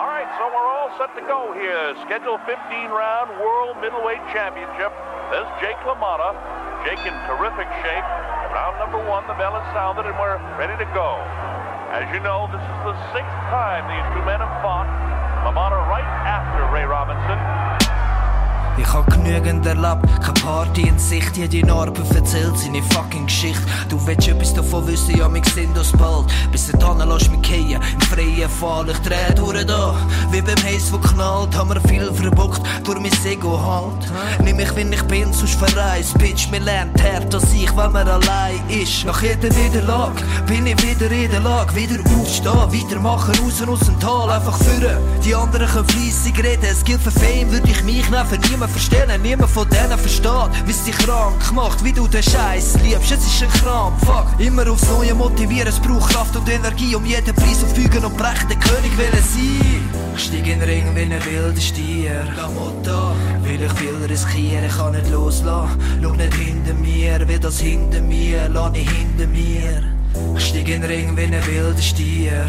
Schedule 2.08 2.38
15 2.46 2.92
round 2.92 3.30
World 3.40 3.82
Middleweight 3.82 4.22
Championship. 4.32 4.92
There's 5.32 5.50
Jake 5.60 5.78
LaMotta. 5.86 6.38
Jake 6.86 7.02
in 7.02 7.14
terrific 7.26 7.68
shape. 7.82 8.06
Round 8.54 8.78
number 8.78 9.02
one, 9.10 9.26
the 9.28 9.34
bell 9.34 9.56
is 9.58 9.66
sounded, 9.74 10.06
and 10.06 10.16
we're 10.20 10.38
ready 10.58 10.78
to 10.78 10.86
go. 10.94 11.65
As 11.96 12.14
you 12.14 12.20
know, 12.20 12.52
this 12.52 12.60
is 12.60 12.80
the 12.84 12.92
sixth 13.16 13.40
time 13.48 13.88
these 13.88 14.04
two 14.12 14.20
men 14.28 14.44
have 14.44 14.52
fought. 14.60 14.84
LaMotta 15.48 15.80
right 15.88 16.04
after 16.28 16.68
Ray 16.68 16.84
Robinson. 16.84 17.40
Ich 18.78 18.92
hab 18.92 19.10
genügend 19.10 19.66
erlebt, 19.66 20.04
keine 20.22 20.34
Party 20.44 20.82
in 20.82 21.00
Sicht, 21.00 21.38
jede 21.38 21.66
Narbe 21.66 22.02
erzählt 22.14 22.58
seine 22.58 22.84
fucking 22.84 23.26
Geschichte. 23.26 23.62
Du 23.88 24.06
willst 24.06 24.28
etwas 24.28 24.54
davon 24.54 24.86
wissen, 24.88 25.18
ja, 25.18 25.34
wir 25.34 25.42
sind 25.46 25.78
uns 25.78 25.94
bald. 25.94 26.26
Bis 26.52 26.70
dahin 26.72 27.08
lass 27.08 27.30
mich 27.30 27.42
gehen, 27.42 27.82
im 27.82 28.02
freien 28.02 28.50
Fall, 28.50 28.90
ich 28.90 28.98
dreh 29.00 29.34
durch 29.34 29.66
da. 29.66 29.96
Wie 30.32 30.42
beim 30.42 30.58
Haze, 30.58 30.92
wo 30.92 30.98
knallt, 30.98 31.56
haben 31.56 31.70
wir 31.70 31.80
viel 31.88 32.12
verbockt, 32.12 32.62
durch 32.84 33.00
mein 33.00 33.12
Ego 33.26 33.58
halt. 33.58 34.12
Nimm 34.44 34.58
mich, 34.58 34.76
wenn 34.76 34.92
ich 34.92 35.04
bin, 35.04 35.32
sonst 35.32 35.56
verreist. 35.56 36.18
Bitch, 36.18 36.50
mir 36.52 36.60
lernt 36.60 37.02
hart 37.02 37.34
als 37.34 37.54
ich, 37.54 37.76
wenn 37.78 37.92
man 37.94 38.08
allein 38.08 38.60
ist. 38.68 39.06
Nach 39.06 39.22
jeder 39.22 39.54
Niederlage 39.56 40.22
bin 40.48 40.68
ich 40.68 40.82
wieder 40.84 41.10
in 41.12 41.32
der 41.32 41.40
Lage, 41.40 41.74
wieder 41.76 42.02
aufstehen, 42.20 42.52
weitermachen, 42.54 43.36
raus 43.42 43.64
aus 43.66 43.80
dem 43.80 44.00
Tal, 44.02 44.30
einfach 44.30 44.58
führen. 44.58 44.98
Die 45.24 45.34
anderen 45.34 45.68
können 45.68 45.88
fleissig 45.88 46.38
reden, 46.44 46.66
es 46.70 46.84
gilt 46.84 47.02
für 47.02 47.12
Fame, 47.12 47.52
würde 47.52 47.70
ich 47.70 47.82
mich 47.84 48.10
nicht 48.10 48.26
für 48.28 48.38
niemand 48.50 48.65
verstellen. 48.68 49.22
Niemand 49.22 49.50
von 49.50 49.68
denen 49.70 49.98
versteht, 49.98 50.52
wie 50.66 50.74
dich 50.74 50.98
krank 50.98 51.52
macht, 51.54 51.84
wie 51.84 51.94
du 51.94 52.08
den 52.08 52.24
Scheiß 52.24 52.80
liebst. 52.84 53.12
Es 53.12 53.26
ist 53.26 53.44
ein 53.44 53.50
Kram, 53.62 53.94
fuck. 54.00 54.28
Immer 54.40 54.70
aufs 54.70 54.88
Neue 54.90 55.14
motivieren, 55.14 55.68
es 55.68 55.80
braucht 55.80 56.12
Kraft 56.12 56.36
und 56.36 56.50
Energie, 56.50 56.96
um 56.96 57.06
jeden 57.06 57.36
Preis 57.36 57.64
auf 57.64 57.74
Fügen 57.74 58.06
und 58.06 58.18
Brechen 58.18 58.50
den 58.50 58.60
König 58.60 58.98
will 58.98 59.12
sein. 59.12 60.06
Ich 60.16 60.24
steig 60.24 60.48
in 60.48 60.60
den 60.60 60.62
Ring 60.62 60.96
wie 60.96 61.02
ein 61.02 61.26
wilder 61.26 61.62
Stier. 61.62 62.26
La 62.38 62.48
Motta, 62.48 63.14
will 63.44 63.62
ich 63.62 63.74
viel 63.74 64.06
riskieren, 64.08 64.70
kann 64.70 64.94
nicht 64.94 65.10
loslassen. 65.12 65.80
Schau 66.02 66.12
nicht 66.12 66.34
hinter 66.34 66.74
mir, 66.76 67.28
wie 67.28 67.40
das 67.40 67.60
hinter 67.60 68.02
mir, 68.02 68.50
lass 68.50 68.72
nicht 68.72 68.90
hinter 68.90 69.28
mir. 69.28 69.84
Ich 70.38 70.46
steig 70.46 70.68
in 70.70 70.82
den 70.82 70.84
Ring 70.86 71.18
wie 71.18 71.24
ein 71.24 71.46
wilder 71.46 71.82
Stier. 71.82 72.46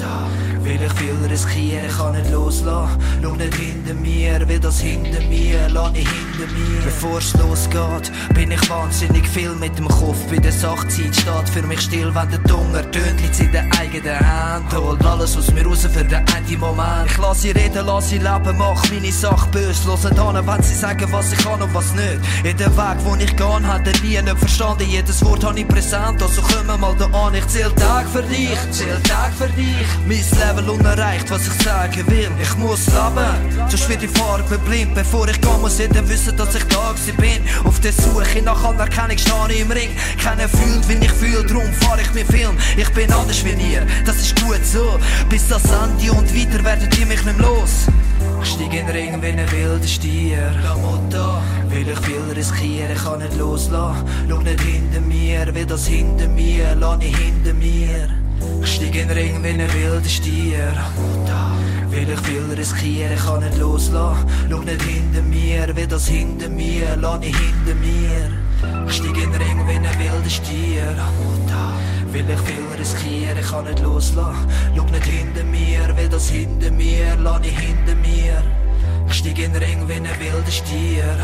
La 0.00 0.26
Will 0.64 0.80
ich 0.82 0.92
viel 0.94 1.14
riskieren, 1.30 1.88
kann 1.94 2.12
nicht 2.12 2.30
loslassen. 2.30 2.98
Schau 3.22 3.34
nicht 3.34 3.54
hinter 3.54 3.94
mir, 3.94 4.48
wie 4.48 4.58
das 4.58 4.80
hinter 4.80 5.20
mir, 5.28 5.68
lass 5.68 5.92
nicht 5.92 6.08
hinter 6.08 6.52
mir. 6.52 6.80
Bevor 6.84 7.18
es 7.18 7.34
losgeht, 7.34 8.10
bin 8.34 8.50
ich 8.50 8.70
wahnsinnig 8.70 9.28
viel 9.28 9.50
mit 9.50 9.76
dem 9.78 9.88
Kopf. 9.88 10.16
Bei 10.30 10.38
der 10.38 10.52
Sachzeit 10.52 11.14
steht 11.14 11.48
für 11.52 11.62
mich 11.66 11.82
still, 11.82 12.14
wenn 12.14 12.30
der 12.30 12.38
Dunger 12.38 12.90
tönt, 12.90 13.20
liegt 13.20 13.40
in 13.40 13.52
der 13.52 13.64
eigenen 13.78 14.18
Hand. 14.20 14.74
Holt 14.74 15.04
alles 15.04 15.36
aus 15.36 15.52
mir 15.52 15.66
raus 15.66 15.82
für 15.82 16.02
den 16.02 16.24
Ende 16.34 16.58
Moment. 16.58 17.10
Ich 17.10 17.18
lass 17.18 17.42
sie 17.42 17.50
reden, 17.50 17.84
lass 17.84 18.08
sie 18.08 18.18
leben, 18.18 18.56
mach 18.56 18.90
meine 18.90 19.12
Sache 19.12 19.48
böse. 19.50 19.86
Hören 19.86 20.18
an, 20.18 20.46
wenn 20.46 20.62
sie 20.62 20.74
sagen, 20.74 21.06
was 21.10 21.30
ich 21.30 21.38
kann 21.38 21.60
und 21.60 21.74
was 21.74 21.92
nicht. 21.94 22.20
In 22.42 22.56
den 22.56 22.74
Weg, 22.76 22.96
wo 23.04 23.14
ich 23.16 23.36
gehen, 23.36 23.66
hat 23.66 23.86
er 23.86 24.00
nie 24.02 24.20
nicht 24.22 24.38
verstanden. 24.38 24.88
Jedes 24.88 25.22
Wort 25.24 25.44
habe 25.44 25.60
ich 25.60 25.68
präsent, 25.68 26.22
also 26.22 26.40
komm 26.40 26.80
mal 26.80 26.94
da 26.98 27.04
an. 27.06 27.34
Ich 27.34 27.46
zähl 27.48 27.70
Tag 27.72 28.08
für 28.08 28.22
dich, 28.22 28.58
zähl 28.70 28.98
Tag 29.02 29.32
für 29.34 29.48
dich. 29.48 29.86
Mein 30.06 30.22
Level 30.54 30.70
unerreicht, 30.70 31.30
was 31.30 31.46
ich 31.46 31.64
sagen 31.64 32.06
will. 32.06 32.30
Ich 32.40 32.56
muss 32.56 32.86
leben, 32.86 33.68
sonst 33.68 33.88
wird 33.88 34.02
die 34.02 34.08
Farbe 34.08 34.58
blind. 34.58 34.94
Bevor 34.94 35.26
ich 35.28 35.40
gehe, 35.40 35.58
muss 35.58 35.78
jeder 35.78 36.08
wissen, 36.08 36.36
dass 36.36 36.54
ich 36.54 36.64
da 36.64 36.94
bin. 37.16 37.42
Auf 37.64 37.80
der 37.80 37.92
Suche 37.92 38.42
nach 38.42 38.62
Anerkennung 38.62 39.18
stehe 39.18 39.34
ich 39.48 39.60
im 39.60 39.70
Ring. 39.70 39.90
Keiner 40.22 40.48
fühlt, 40.48 40.88
wie 40.88 41.04
ich 41.04 41.12
fühle, 41.12 41.44
drum 41.44 41.72
fahr 41.80 41.98
ich 42.00 42.12
mir 42.14 42.24
Film. 42.26 42.56
Ich 42.76 42.88
bin 42.90 43.12
anders 43.12 43.44
wie 43.44 43.50
ihr, 43.50 43.84
das 44.06 44.16
ist 44.16 44.40
gut 44.42 44.64
so. 44.64 44.98
Bis 45.28 45.48
das 45.48 45.62
Ende 45.64 46.12
und 46.12 46.32
weiter 46.34 46.64
werdet 46.64 46.98
ihr 46.98 47.06
mich 47.06 47.24
nicht 47.24 47.38
los. 47.38 47.86
Ich 48.42 48.50
steig 48.50 48.74
in 48.74 48.86
den 48.86 48.90
Ring 48.90 49.22
wie 49.22 49.26
ein 49.26 49.50
wilder 49.50 49.86
Stier. 49.86 50.52
La 50.62 50.76
Motta, 50.76 51.42
will 51.68 51.88
ich 51.88 51.98
viel 52.00 52.32
riskieren, 52.34 52.96
kann 52.96 53.18
nicht 53.18 53.36
loslassen. 53.36 54.04
Schau 54.28 54.38
nicht 54.38 54.60
hinter 54.60 55.00
mir, 55.00 55.54
wie 55.54 55.66
das 55.66 55.86
hinter 55.86 56.28
mir, 56.28 56.74
lass 56.76 56.98
nicht 56.98 57.16
hinter 57.16 57.54
mir. 57.54 58.23
Ich 58.62 58.74
steig 58.74 58.94
in 58.94 59.08
den 59.08 59.10
Ring 59.10 59.42
wie 59.42 59.48
ein 59.48 59.72
wilder 59.72 60.08
Stier. 60.08 60.72
Will 61.90 62.10
ich 62.10 62.20
viel 62.20 62.52
riskieren, 62.56 63.16
kann 63.16 63.40
nicht 63.40 63.58
loslassen. 63.58 64.26
Schau 64.50 64.58
nicht 64.58 64.82
hinter 64.82 65.22
mir, 65.22 65.76
wie 65.76 65.86
das 65.86 66.08
hinter 66.08 66.48
mir, 66.48 66.96
lass 66.96 67.20
nicht 67.20 67.36
hinter 67.36 67.74
mir. 67.74 68.86
Ich 68.88 68.94
steig 68.94 69.16
in 69.16 69.30
den 69.30 69.40
Ring 69.40 69.68
wie 69.68 69.76
ein 69.76 69.84
wilder 69.84 70.30
Stier. 70.30 70.96
Will 72.12 72.24
ich 72.28 72.40
viel 72.40 72.78
riskieren, 72.78 73.42
kann 73.42 73.64
nicht 73.64 73.80
loslassen. 73.80 74.48
Schau 74.76 74.84
nicht 74.84 75.04
hinter 75.04 75.44
mir, 75.44 75.96
wie 75.96 76.08
das 76.08 76.28
hinter 76.28 76.70
mir, 76.70 77.16
lass 77.22 77.40
nicht 77.40 77.58
hinter 77.58 77.94
mir. 77.94 78.42
Ich 79.08 79.14
steig 79.14 79.38
in 79.38 79.52
den 79.52 79.62
Ring 79.62 79.88
wie 79.88 79.94
ein 79.94 80.04
wilder 80.04 80.50
Stier. 80.50 81.16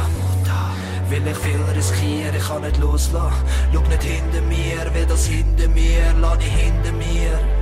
Will 1.10 1.26
ich 1.26 1.36
viel 1.38 1.60
riskieren, 1.74 2.40
kann 2.40 2.62
nicht 2.62 2.78
loslassen. 2.78 3.44
Schau 3.74 3.80
nicht 3.80 4.04
hinter 4.04 4.42
mir, 4.42 4.94
wie 4.94 5.06
das 5.08 5.26
hinter 5.26 5.68
mir, 5.68 6.14
lass 6.20 6.38
nicht 6.38 6.52
hinter 6.52 6.92
mir. 6.92 7.59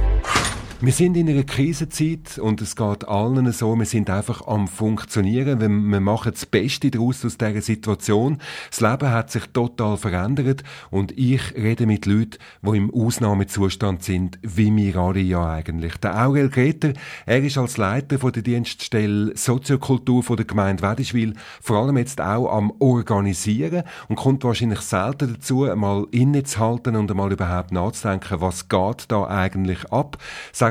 Wir 0.81 0.93
sind 0.93 1.17
in 1.17 1.29
einer 1.29 1.43
Krisenzeit 1.43 2.39
und 2.39 2.63
es 2.63 2.77
geht 2.77 3.09
allen 3.09 3.51
so, 3.51 3.75
wir 3.75 3.85
sind 3.85 4.09
einfach 4.11 4.47
am 4.47 4.69
Funktionieren, 4.69 5.61
wir, 5.61 6.01
machen 6.01 6.31
das 6.31 6.47
Beste 6.47 6.89
daraus 6.93 7.25
aus 7.25 7.37
dieser 7.37 7.61
Situation. 7.63 8.39
Das 8.71 8.81
Leben 8.81 9.11
hat 9.11 9.33
sich 9.33 9.45
total 9.47 9.97
verändert 9.97 10.63
und 10.93 11.19
ich 11.19 11.57
rede 11.57 11.85
mit 11.85 12.07
Leuten, 12.07 12.39
die 12.63 12.77
im 12.77 12.95
Ausnahmezustand 12.95 14.05
sind, 14.05 14.39
wie 14.43 14.73
wir 14.77 14.97
alle 14.99 15.19
ja 15.19 15.51
eigentlich. 15.51 15.97
Der 15.97 16.25
Aurel 16.25 16.49
Greter, 16.49 16.93
er 17.27 17.43
ist 17.43 17.59
als 17.59 17.77
Leiter 17.77 18.17
der 18.17 18.43
Dienststelle 18.43 19.37
Soziokultur 19.37 20.23
der 20.37 20.45
Gemeinde 20.45 20.85
Wedischwil 20.85 21.35
vor 21.61 21.79
allem 21.79 21.97
jetzt 21.97 22.21
auch 22.21 22.57
am 22.57 22.73
Organisieren 22.79 23.83
und 24.07 24.15
kommt 24.15 24.45
wahrscheinlich 24.45 24.83
selten 24.83 25.35
dazu, 25.35 25.69
mal 25.75 26.07
innezuhalten 26.13 26.95
und 26.95 27.11
einmal 27.11 27.33
überhaupt 27.33 27.73
nachzudenken, 27.73 28.41
was 28.41 28.69
geht 28.69 29.07
da 29.09 29.27
eigentlich 29.27 29.91
ab. 29.91 30.19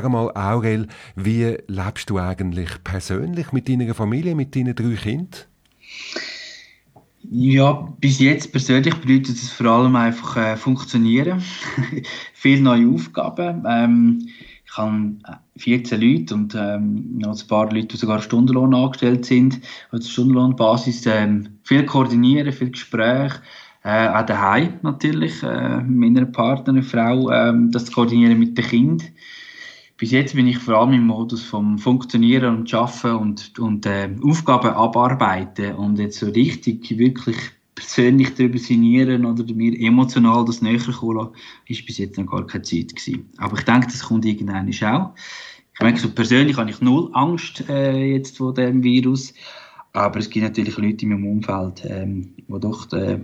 Sag 0.00 0.08
mal, 0.12 0.30
Aurel, 0.36 0.86
wie 1.16 1.56
lebst 1.66 2.08
du 2.08 2.18
eigentlich 2.18 2.68
persönlich 2.84 3.50
mit 3.50 3.68
deiner 3.68 3.92
Familie, 3.94 4.36
mit 4.36 4.54
deinen 4.54 4.76
drei 4.76 4.94
Kindern? 4.94 5.26
Ja, 7.28 7.92
bis 7.98 8.20
jetzt 8.20 8.52
persönlich 8.52 8.94
bedeutet 8.94 9.34
es 9.34 9.50
vor 9.50 9.66
allem 9.66 9.96
einfach 9.96 10.36
äh, 10.36 10.56
funktionieren. 10.56 11.42
Viele 12.32 12.62
neue 12.62 12.88
Aufgaben. 12.90 13.64
Ähm, 13.68 14.28
ich 14.64 14.76
habe 14.76 15.16
14 15.56 16.00
Leute 16.00 16.34
und 16.36 16.54
ähm, 16.54 17.18
noch 17.18 17.36
ein 17.36 17.48
paar 17.48 17.68
Leute, 17.72 17.88
die 17.88 17.96
sogar 17.96 18.22
Stundenlohn 18.22 18.76
angestellt 18.76 19.24
sind, 19.24 19.60
also 19.90 20.08
Stundenlohnbasis. 20.08 21.06
Ähm, 21.06 21.58
viel 21.64 21.84
koordinieren, 21.84 22.52
viel 22.52 22.70
Gespräch. 22.70 23.32
Äh, 23.82 24.10
auch 24.10 24.26
daheim 24.26 24.74
natürlich, 24.82 25.42
äh, 25.42 25.78
mit 25.78 26.14
meiner 26.14 26.26
Partnerin, 26.26 26.84
Frau, 26.84 27.32
ähm, 27.32 27.72
das 27.72 27.86
zu 27.86 27.92
koordinieren 27.94 28.38
mit 28.38 28.56
den 28.56 28.64
Kindern 28.64 29.08
bis 29.98 30.12
jetzt 30.12 30.34
bin 30.34 30.46
ich 30.46 30.58
vor 30.58 30.76
allem 30.76 30.92
im 30.92 31.06
Modus 31.06 31.42
vom 31.42 31.76
Funktionieren 31.76 32.58
und 32.58 32.70
Schaffen 32.70 33.16
und, 33.16 33.58
und 33.58 33.84
äh, 33.84 34.08
Aufgaben 34.22 34.68
abarbeiten 34.68 35.74
und 35.74 35.98
jetzt 35.98 36.20
so 36.20 36.26
richtig 36.26 36.96
wirklich 36.96 37.36
persönlich 37.74 38.34
darüber 38.34 38.58
sinnieren 38.58 39.26
oder 39.26 39.44
mir 39.52 39.78
emotional 39.78 40.44
das 40.44 40.62
näher 40.62 40.80
kommen 40.92 41.28
ist 41.66 41.84
bis 41.84 41.98
jetzt 41.98 42.16
noch 42.16 42.26
gar 42.26 42.46
keine 42.46 42.62
Zeit 42.62 42.94
gewesen. 42.94 43.28
Aber 43.38 43.58
ich 43.58 43.64
denke, 43.64 43.88
das 43.88 44.04
kommt 44.04 44.24
irgendwann 44.24 44.68
auch. 44.68 45.14
Ich 45.74 45.80
merke, 45.80 45.98
so 46.00 46.10
persönlich 46.10 46.56
habe 46.56 46.70
ich 46.70 46.80
null 46.80 47.10
Angst 47.12 47.68
äh, 47.68 48.12
jetzt 48.12 48.38
vor 48.38 48.54
dem 48.54 48.82
Virus. 48.82 49.34
Aber 49.98 50.20
es 50.20 50.30
gibt 50.30 50.44
natürlich 50.44 50.76
Leute 50.78 51.04
in 51.04 51.08
meinem 51.08 51.26
Umfeld, 51.26 51.82
ähm, 51.84 52.34
die 52.36 52.60
doch 52.60 52.92
äh, 52.92 53.18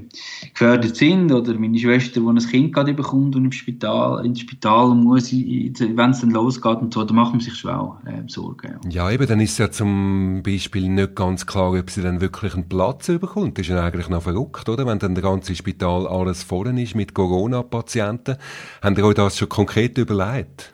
gefördert 0.52 0.96
sind. 0.96 1.30
Oder 1.30 1.54
meine 1.54 1.78
Schwester, 1.78 2.20
die 2.20 2.26
ein 2.26 2.38
Kind 2.38 2.72
gerade 2.72 2.92
bekommt 2.94 3.36
und 3.36 3.44
im 3.44 3.52
Spital, 3.52 4.26
ins 4.26 4.40
Spital 4.40 4.94
muss, 4.94 5.32
wenn 5.32 6.10
es 6.10 6.20
dann 6.20 6.30
losgeht 6.30 6.78
und 6.78 6.92
so, 6.92 7.04
da 7.04 7.14
macht 7.14 7.32
man 7.32 7.40
sich 7.40 7.54
schon 7.54 7.70
auch 7.70 7.96
äh, 8.04 8.22
Sorgen. 8.26 8.74
Ja. 8.84 9.08
ja, 9.08 9.10
eben, 9.12 9.26
dann 9.28 9.38
ist 9.38 9.58
ja 9.58 9.70
zum 9.70 10.42
Beispiel 10.44 10.88
nicht 10.88 11.14
ganz 11.14 11.46
klar, 11.46 11.72
ob 11.72 11.90
sie 11.90 12.02
dann 12.02 12.20
wirklich 12.20 12.54
einen 12.54 12.68
Platz 12.68 13.06
bekommt. 13.06 13.56
Das 13.56 13.66
ist 13.66 13.70
ja 13.70 13.80
eigentlich 13.80 14.08
noch 14.08 14.22
verrückt, 14.22 14.68
oder? 14.68 14.84
Wenn 14.84 14.98
dann 14.98 15.14
das 15.14 15.22
ganze 15.22 15.54
Spital 15.54 16.08
alles 16.08 16.42
voll 16.42 16.76
ist 16.78 16.96
mit 16.96 17.14
Corona-Patienten. 17.14 18.36
Haben 18.82 18.96
ihr 18.96 19.04
euch 19.04 19.14
das 19.14 19.38
schon 19.38 19.48
konkret 19.48 19.96
überlegt? 19.96 20.73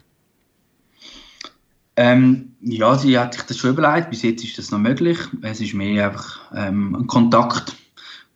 Ähm, 2.01 2.53
ja, 2.63 2.97
sie 2.97 3.19
hat 3.19 3.35
sich 3.35 3.43
das 3.43 3.59
schon 3.59 3.73
überlegt. 3.73 4.09
Bis 4.09 4.23
jetzt 4.23 4.43
ist 4.43 4.57
das 4.57 4.71
noch 4.71 4.79
möglich. 4.79 5.19
Es 5.43 5.61
ist 5.61 5.75
mehr 5.75 6.09
einfach 6.09 6.41
ähm, 6.57 6.95
ein 6.95 7.07
Kontakt, 7.07 7.77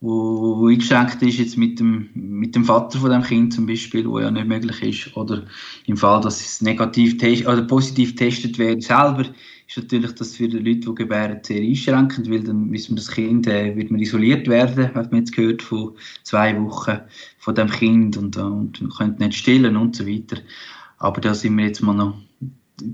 wo, 0.03 0.69
eingeschränkt 0.69 1.23
ist 1.23 1.39
jetzt 1.39 1.57
mit 1.57 1.81
dem, 1.81 2.11
mit 2.13 2.55
dem 2.55 2.67
Vater 2.67 2.99
von 2.99 3.11
dem 3.11 3.23
Kind 3.23 3.55
zum 3.55 3.65
Beispiel, 3.65 4.07
wo 4.07 4.19
ja 4.21 4.31
nicht 4.31 4.49
möglich 4.49 4.83
ist. 4.83 5.17
Oder 5.17 5.45
im 5.87 5.97
Fall, 5.97 6.21
dass 6.21 6.43
es 6.43 6.61
negativ 6.61 7.17
oder 7.49 7.63
positiv 7.63 8.11
getestet 8.11 8.59
wird 8.59 8.83
selber, 8.83 9.25
ist 9.67 9.79
natürlich 9.79 10.13
das 10.13 10.37
für 10.37 10.47
die 10.47 10.59
Leute, 10.59 10.91
die 10.91 10.95
gebären, 10.95 11.41
sehr 11.43 11.63
einschränkend, 11.63 12.31
weil 12.31 12.45
dann 12.45 12.71
wissen 12.71 12.91
wir, 12.91 12.97
das 12.97 13.11
Kind 13.11 13.47
äh, 13.47 13.75
wird 13.75 13.91
man 13.91 14.01
isoliert 14.01 14.47
werden, 14.47 14.95
hat 14.95 15.11
man 15.11 15.23
jetzt 15.23 15.35
gehört, 15.35 15.63
von 15.63 15.95
zwei 16.23 16.55
Wochen 16.61 16.99
von 17.39 17.55
dem 17.55 17.71
Kind 17.71 18.19
und, 18.19 18.37
und 18.37 18.83
man 18.83 18.91
könnte 18.91 19.23
nicht 19.23 19.39
stillen 19.39 19.79
und 19.79 19.97
so 19.97 20.07
weiter. 20.07 20.37
Aber 20.99 21.23
da 21.23 21.33
sind 21.33 21.57
wir 21.57 21.65
jetzt 21.65 21.81
mal 21.81 21.95
noch 21.95 22.19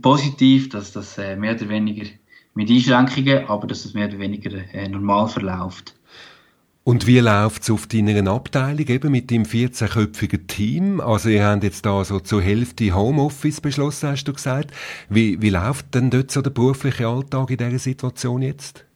positiv, 0.02 0.68
dass 0.68 0.92
das 0.92 1.18
äh, 1.18 1.36
mehr 1.36 1.54
oder 1.54 1.68
weniger 1.68 2.06
mit 2.54 2.70
Einschränkungen, 2.70 3.46
aber 3.46 3.66
dass 3.66 3.84
es 3.84 3.94
mehr 3.94 4.08
oder 4.08 4.18
weniger 4.18 4.50
äh, 4.74 4.88
normal 4.88 5.28
verläuft. 5.28 5.94
Und 6.82 7.06
wie 7.06 7.20
läuft 7.20 7.62
es 7.62 7.70
auf 7.70 7.86
deiner 7.86 8.30
Abteilung 8.30 8.86
eben 8.88 9.12
mit 9.12 9.30
dem 9.30 9.44
14-köpfigen 9.44 10.46
Team? 10.46 11.00
Also 11.00 11.28
ihr 11.28 11.44
habt 11.44 11.62
jetzt 11.62 11.84
da 11.84 12.02
so 12.04 12.20
zur 12.20 12.42
Hälfte 12.42 12.94
Homeoffice 12.94 13.60
beschlossen, 13.60 14.08
hast 14.08 14.24
du 14.24 14.32
gesagt. 14.32 14.72
Wie, 15.08 15.40
wie 15.42 15.50
läuft 15.50 15.94
denn 15.94 16.10
dort 16.10 16.30
so 16.30 16.40
der 16.40 16.50
berufliche 16.50 17.06
Alltag 17.06 17.50
in 17.50 17.58
dieser 17.58 17.78
Situation 17.78 18.42
jetzt? 18.42 18.86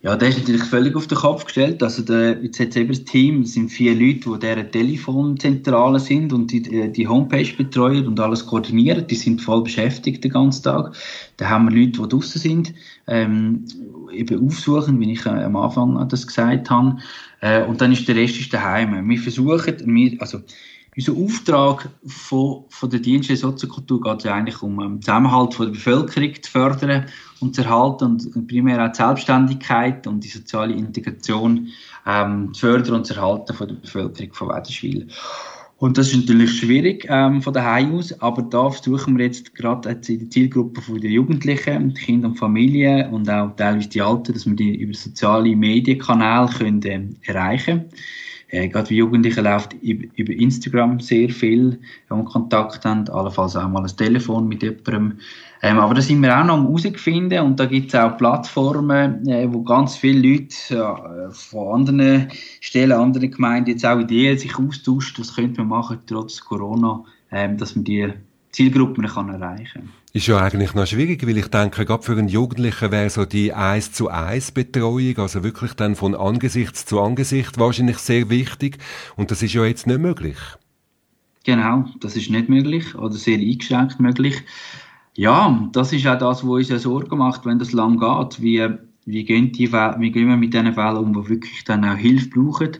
Ja, 0.00 0.14
der 0.14 0.28
ist 0.28 0.38
natürlich 0.38 0.62
völlig 0.62 0.94
auf 0.94 1.08
den 1.08 1.18
Kopf 1.18 1.44
gestellt. 1.44 1.82
Also 1.82 2.02
der, 2.02 2.40
jetzt 2.40 2.60
hat 2.60 2.76
eben 2.76 2.90
das 2.90 3.02
Team, 3.02 3.42
es 3.42 3.54
sind 3.54 3.68
vier 3.68 3.96
Leute, 3.96 4.30
die 4.30 4.38
deren 4.38 4.70
Telefonzentrale 4.70 5.98
sind 5.98 6.32
und 6.32 6.52
die, 6.52 6.72
äh, 6.72 6.88
die 6.88 7.08
Homepage 7.08 7.52
betreuen 7.56 8.06
und 8.06 8.20
alles 8.20 8.46
koordinieren. 8.46 9.08
Die 9.08 9.16
sind 9.16 9.42
voll 9.42 9.64
beschäftigt 9.64 10.22
den 10.22 10.30
ganzen 10.30 10.62
Tag. 10.62 10.94
Da 11.36 11.48
haben 11.48 11.68
wir 11.68 11.76
Leute, 11.76 12.00
die 12.00 12.08
draußen 12.08 12.40
sind, 12.40 12.74
ähm, 13.08 13.64
eben 14.12 14.46
aufsuchen, 14.46 15.00
wie 15.00 15.12
ich 15.12 15.26
äh, 15.26 15.30
am 15.30 15.56
Anfang 15.56 16.08
das 16.08 16.28
gesagt 16.28 16.70
habe. 16.70 16.98
Äh, 17.40 17.64
und 17.64 17.80
dann 17.80 17.90
ist 17.90 18.06
der 18.06 18.14
Rest 18.14 18.38
ist 18.38 18.54
daheim. 18.54 19.08
Wir 19.08 19.18
versuchen, 19.18 19.74
wir, 19.84 20.22
also 20.22 20.42
unser 20.96 21.12
Auftrag 21.12 21.90
von, 22.06 22.64
von 22.68 22.90
der 22.90 23.00
Dienste 23.00 23.36
Soziokultur 23.36 24.00
geht 24.00 24.22
ja 24.22 24.34
eigentlich 24.34 24.62
um 24.62 24.78
den 24.78 25.02
Zusammenhalt 25.02 25.54
von 25.54 25.66
der 25.66 25.72
Bevölkerung 25.72 26.34
zu 26.40 26.50
fördern 26.50 27.06
und 27.40 27.54
zu 27.54 27.62
erhalten 27.62 28.04
und 28.34 28.46
primär 28.46 28.84
auch 28.84 28.90
die 28.90 28.96
Selbstständigkeit 28.96 30.06
und 30.06 30.24
die 30.24 30.28
soziale 30.28 30.74
Integration 30.74 31.68
ähm, 32.06 32.52
zu 32.54 32.66
fördern 32.66 32.96
und 32.96 33.06
zu 33.06 33.14
erhalten 33.14 33.54
von 33.54 33.68
der 33.68 33.74
Bevölkerung 33.76 34.32
von 34.32 34.48
Wädenswil. 34.48 35.08
Und 35.78 35.96
das 35.96 36.08
ist 36.08 36.16
natürlich 36.16 36.58
schwierig 36.58 37.06
ähm, 37.08 37.40
von 37.40 37.54
daheim 37.54 37.94
aus, 37.94 38.12
aber 38.20 38.42
da 38.42 38.68
versuchen 38.68 39.16
wir 39.16 39.26
jetzt 39.26 39.54
gerade 39.54 39.90
in 39.90 40.00
die 40.00 40.28
Zielgruppe 40.28 40.80
von 40.80 41.00
der 41.00 41.10
Jugendlichen, 41.10 41.94
Kinder 41.94 42.28
und 42.28 42.36
Familien 42.36 43.10
und 43.12 43.30
auch 43.30 43.54
teilweise 43.54 43.88
die 43.88 44.02
Alten, 44.02 44.32
dass 44.32 44.44
wir 44.44 44.56
die 44.56 44.74
über 44.74 44.94
soziale 44.94 45.54
Medienkanäle 45.54 46.48
können, 46.48 46.82
äh, 46.82 47.30
erreichen 47.30 47.64
können. 47.64 47.90
Äh, 48.50 48.68
gerade 48.68 48.94
Jugendliche 48.94 49.42
läuft 49.42 49.74
über 49.82 50.32
Instagram 50.32 51.00
sehr 51.00 51.28
viel 51.28 51.78
und 52.08 52.24
Kontakt 52.24 52.84
haben, 52.84 53.08
allenfalls 53.08 53.56
auch 53.56 53.68
mal 53.68 53.82
ein 53.82 53.96
Telefon 53.96 54.48
mit 54.48 54.62
jemandem. 54.62 55.18
Ähm, 55.60 55.78
aber 55.78 55.94
da 55.94 56.00
sind 56.00 56.22
wir 56.22 56.38
auch 56.38 56.44
noch 56.44 56.54
am 56.54 56.66
herausfinden 56.66 57.40
und 57.44 57.60
da 57.60 57.66
gibt 57.66 57.88
es 57.92 58.00
auch 58.00 58.16
Plattformen, 58.16 59.26
äh, 59.28 59.52
wo 59.52 59.62
ganz 59.62 59.96
viele 59.96 60.28
Leute 60.28 60.74
äh, 60.74 61.32
von 61.32 61.80
anderen 61.80 62.28
Stellen, 62.60 62.92
anderen 62.92 63.30
Gemeinden 63.30 63.70
jetzt 63.70 63.84
auch 63.84 63.98
Ideen 63.98 64.38
sich 64.38 64.56
austauschen, 64.56 65.16
was 65.18 65.34
könnte 65.34 65.60
man 65.60 65.68
machen 65.68 65.98
trotz 66.06 66.40
Corona, 66.40 67.04
ähm, 67.32 67.58
dass 67.58 67.74
man 67.74 67.84
die 67.84 68.12
Zielgruppen 68.52 69.06
kann 69.06 69.28
erreichen 69.28 69.82
kann. 69.82 69.90
Ist 70.12 70.26
ja 70.26 70.38
eigentlich 70.38 70.74
noch 70.74 70.86
schwierig, 70.86 71.26
weil 71.26 71.36
ich 71.36 71.48
denke, 71.48 71.84
gerade 71.84 72.02
für 72.02 72.12
einen 72.12 72.28
Jugendlichen 72.28 72.90
wäre 72.90 73.10
so 73.10 73.24
die 73.24 73.52
eins 73.52 73.92
zu 73.92 74.08
eins 74.08 74.52
Betreuung, 74.52 75.18
also 75.18 75.44
wirklich 75.44 75.74
dann 75.74 75.96
von 75.96 76.14
Angesicht 76.14 76.76
zu 76.76 77.00
Angesicht 77.00 77.58
wahrscheinlich 77.58 77.98
sehr 77.98 78.30
wichtig. 78.30 78.78
Und 79.16 79.30
das 79.30 79.42
ist 79.42 79.52
ja 79.52 79.64
jetzt 79.64 79.86
nicht 79.86 80.00
möglich. 80.00 80.38
Genau, 81.44 81.84
das 82.00 82.16
ist 82.16 82.30
nicht 82.30 82.48
möglich 82.48 82.94
oder 82.94 83.14
sehr 83.14 83.38
eingeschränkt 83.38 84.00
möglich. 84.00 84.42
Ja, 85.14 85.68
das 85.72 85.92
ist 85.92 86.06
auch 86.06 86.18
das, 86.18 86.42
was 86.42 86.50
uns 86.50 86.68
ja 86.68 86.78
Sorgen 86.78 87.18
macht, 87.18 87.44
wenn 87.44 87.58
das 87.58 87.72
lang 87.72 87.98
geht. 87.98 88.40
Wie, 88.40 88.66
wie, 89.04 89.24
gehen 89.24 89.52
die, 89.52 89.72
wie 89.72 90.10
gehen 90.10 90.28
wir 90.28 90.36
mit 90.36 90.54
diesen 90.54 90.72
Fällen 90.72 90.96
um, 90.96 91.12
die 91.12 91.28
wirklich 91.28 91.64
dann 91.64 91.84
auch 91.84 91.96
Hilfe 91.96 92.28
brauchen? 92.28 92.78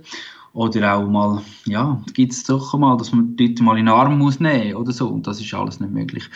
Oder 0.58 0.96
auch 0.96 1.06
mal, 1.06 1.40
ja, 1.66 2.02
gibt 2.14 2.32
es 2.32 2.42
doch 2.42 2.76
mal, 2.76 2.96
dass 2.96 3.12
man 3.12 3.36
die 3.36 3.46
Leute 3.46 3.62
mal 3.62 3.78
in 3.78 3.86
den 3.86 3.94
Arm 3.94 4.18
muss 4.18 4.40
nehmen 4.40 4.74
oder 4.74 4.90
so. 4.90 5.06
Und 5.06 5.28
das 5.28 5.40
ist 5.40 5.54
alles 5.54 5.78
nicht 5.78 5.92
möglich. 5.92 6.28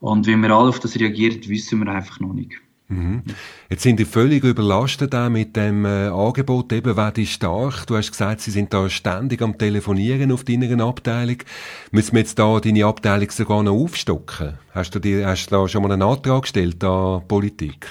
Und 0.00 0.26
wie 0.26 0.36
wir 0.36 0.50
alle 0.50 0.70
auf 0.70 0.80
das 0.80 0.98
reagieren, 0.98 1.46
wissen 1.48 1.84
wir 1.84 1.92
einfach 1.92 2.18
noch 2.18 2.32
nicht. 2.32 2.52
Mhm. 2.88 3.24
Jetzt 3.68 3.82
sind 3.82 4.00
die 4.00 4.06
völlig 4.06 4.42
überlastet 4.42 5.14
auch 5.14 5.28
mit 5.28 5.54
dem 5.54 5.84
äh, 5.84 6.08
Angebot, 6.08 6.72
eben 6.72 6.96
wer 6.96 7.12
die 7.12 7.26
stark. 7.26 7.86
Du 7.86 7.98
hast 7.98 8.10
gesagt, 8.10 8.40
sie 8.40 8.52
sind 8.52 8.72
da 8.72 8.88
ständig 8.88 9.42
am 9.42 9.58
Telefonieren 9.58 10.32
auf 10.32 10.44
deiner 10.44 10.82
Abteilung. 10.82 11.36
Müssen 11.90 12.12
wir 12.12 12.20
jetzt 12.20 12.38
da 12.38 12.60
deine 12.60 12.86
Abteilung 12.86 13.30
sogar 13.30 13.62
noch 13.62 13.74
aufstocken? 13.74 14.54
Hast 14.70 14.94
du, 14.94 14.98
dir, 14.98 15.26
hast 15.26 15.48
du 15.48 15.56
da 15.56 15.68
schon 15.68 15.82
mal 15.82 15.92
einen 15.92 16.00
Antrag 16.00 16.40
gestellt 16.40 16.82
an 16.84 17.28
Politik? 17.28 17.86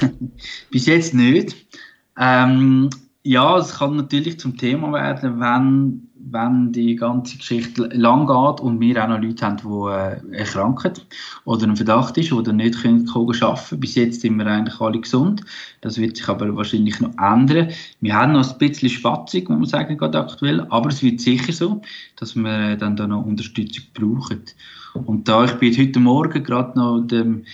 Bis 0.70 0.84
jetzt 0.84 1.14
nicht. 1.14 1.56
Ähm, 2.18 2.90
ja, 3.22 3.58
es 3.58 3.78
kann 3.78 3.96
natürlich 3.96 4.40
zum 4.40 4.56
Thema 4.56 4.92
werden, 4.92 5.40
wenn, 5.40 6.08
wenn 6.14 6.72
die 6.72 6.96
ganze 6.96 7.36
Geschichte 7.36 7.84
lang 7.92 8.26
geht 8.26 8.60
und 8.60 8.80
wir 8.80 9.02
auch 9.02 9.08
noch 9.08 9.20
Leute 9.20 9.44
haben, 9.44 9.56
die 9.58 10.34
äh, 10.34 10.38
erkranken 10.38 10.92
oder 11.44 11.66
ein 11.66 11.76
Verdacht 11.76 12.16
ist 12.16 12.32
oder 12.32 12.52
nicht 12.52 12.80
können 12.80 13.06
arbeiten 13.14 13.40
können. 13.40 13.80
Bis 13.80 13.94
jetzt 13.94 14.22
sind 14.22 14.36
wir 14.36 14.46
eigentlich 14.46 14.80
alle 14.80 15.00
gesund. 15.00 15.42
Das 15.82 15.98
wird 15.98 16.16
sich 16.16 16.28
aber 16.28 16.56
wahrscheinlich 16.56 16.98
noch 17.00 17.12
ändern. 17.18 17.68
Wir 18.00 18.14
haben 18.14 18.32
noch 18.32 18.50
ein 18.50 18.58
bisschen 18.58 18.88
Spatzig, 18.88 19.50
muss 19.50 19.58
man 19.58 19.68
sagen, 19.68 19.98
gerade 19.98 20.18
aktuell, 20.18 20.66
aber 20.70 20.88
es 20.88 21.02
wird 21.02 21.20
sicher 21.20 21.52
so, 21.52 21.82
dass 22.16 22.34
wir 22.34 22.76
dann 22.76 22.96
da 22.96 23.06
noch 23.06 23.26
Unterstützung 23.26 23.84
brauchen. 23.92 24.44
Und 24.94 25.28
da 25.28 25.44
ich 25.44 25.52
bin 25.54 25.76
heute 25.76 26.00
Morgen 26.00 26.42
gerade 26.42 26.78
noch 26.78 27.00
dem 27.00 27.44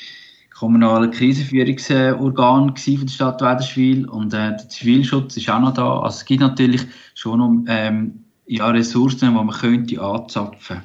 kommunale 0.58 1.10
Krisenführungsorgan 1.10 2.76
von 2.76 3.00
der 3.00 3.08
Stadt 3.08 3.42
Wäderschwil 3.42 4.08
und 4.08 4.32
äh, 4.32 4.56
der 4.56 4.68
Zivilschutz 4.68 5.36
ist 5.36 5.50
auch 5.50 5.60
noch 5.60 5.74
da. 5.74 6.00
Also 6.00 6.18
es 6.18 6.24
gibt 6.24 6.40
natürlich 6.40 6.86
schon 7.14 7.38
noch 7.38 7.64
ähm, 7.68 8.24
ja, 8.46 8.68
Ressourcen, 8.68 9.28
die 9.28 9.34
man 9.34 9.50
könnte 9.50 10.00
anzapfen, 10.00 10.82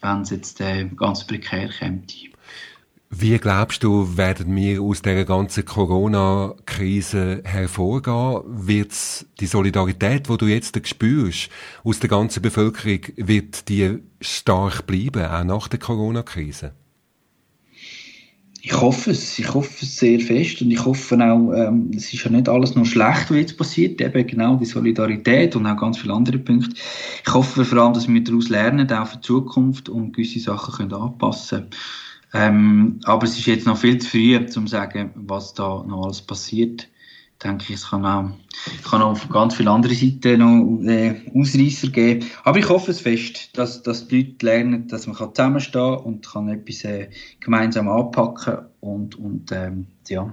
wenn 0.00 0.20
es 0.20 0.30
jetzt 0.30 0.60
äh, 0.60 0.84
ganz 0.96 1.26
prekär 1.26 1.68
käme. 1.68 2.02
Wie 3.10 3.38
glaubst 3.38 3.82
du, 3.82 4.18
werden 4.18 4.54
wir 4.54 4.82
aus 4.82 5.00
der 5.00 5.24
ganzen 5.24 5.64
Corona-Krise 5.64 7.40
hervorgehen? 7.42 8.42
Wird 8.46 8.92
die 9.40 9.46
Solidarität, 9.46 10.28
die 10.28 10.36
du 10.36 10.46
jetzt 10.46 10.86
spürst, 10.86 11.48
aus 11.82 12.00
der 12.00 12.10
ganzen 12.10 12.42
Bevölkerung, 12.42 13.00
wird 13.16 13.68
die 13.70 13.98
stark 14.20 14.86
bleiben, 14.86 15.24
auch 15.24 15.44
nach 15.44 15.68
der 15.68 15.78
Corona-Krise? 15.78 16.74
Ich 18.70 18.78
hoffe 18.78 19.12
es, 19.12 19.38
ich 19.38 19.54
hoffe 19.54 19.78
es 19.80 19.96
sehr 19.96 20.20
fest 20.20 20.60
und 20.60 20.70
ich 20.70 20.84
hoffe 20.84 21.16
auch, 21.16 21.52
ähm, 21.54 21.90
es 21.96 22.12
ist 22.12 22.24
ja 22.24 22.30
nicht 22.30 22.50
alles 22.50 22.74
nur 22.74 22.84
schlecht, 22.84 23.30
was 23.30 23.36
jetzt 23.36 23.56
passiert, 23.56 23.98
eben 23.98 24.26
genau 24.26 24.56
die 24.56 24.66
Solidarität 24.66 25.56
und 25.56 25.66
auch 25.66 25.76
ganz 25.78 25.96
viele 25.96 26.12
andere 26.12 26.38
Punkte. 26.38 26.74
Ich 27.26 27.32
hoffe 27.32 27.64
vor 27.64 27.78
allem, 27.78 27.94
dass 27.94 28.06
wir 28.06 28.22
daraus 28.22 28.50
lernen, 28.50 28.92
auch 28.92 29.06
für 29.06 29.16
die 29.16 29.22
Zukunft 29.22 29.88
und 29.88 30.12
gewisse 30.12 30.40
Sachen 30.40 30.74
können 30.74 30.92
anpassen 30.92 31.68
ähm, 32.34 33.00
aber 33.04 33.24
es 33.24 33.38
ist 33.38 33.46
jetzt 33.46 33.66
noch 33.66 33.78
viel 33.78 33.96
zu 33.98 34.10
früh, 34.10 34.36
um 34.36 34.46
zu 34.48 34.66
sagen, 34.66 35.12
was 35.14 35.54
da 35.54 35.82
noch 35.88 36.04
alles 36.04 36.20
passiert 36.20 36.88
denke 37.42 37.64
ich, 37.68 37.76
es 37.76 37.90
kann 37.90 38.04
auch, 38.04 38.30
kann 38.88 39.02
auch 39.02 39.12
auf 39.12 39.28
ganz 39.28 39.54
viele 39.54 39.70
andere 39.70 39.94
Seiten 39.94 40.38
noch 40.38 40.88
äh, 40.88 41.22
Ausreißer 41.34 41.88
geben. 41.88 42.26
Aber 42.44 42.58
ich 42.58 42.68
hoffe 42.68 42.90
es 42.90 43.00
fest, 43.00 43.56
dass, 43.56 43.82
dass 43.82 44.08
die 44.08 44.22
Leute 44.22 44.46
lernen, 44.46 44.88
dass 44.88 45.06
man 45.06 45.16
kann 45.16 45.34
zusammenstehen 45.34 45.96
und 45.98 46.26
kann 46.26 46.48
etwas 46.48 46.84
äh, 46.84 47.10
gemeinsam 47.40 47.88
anpacken 47.88 48.66
und, 48.80 49.16
und 49.16 49.52
ähm, 49.52 49.86
ja, 50.08 50.32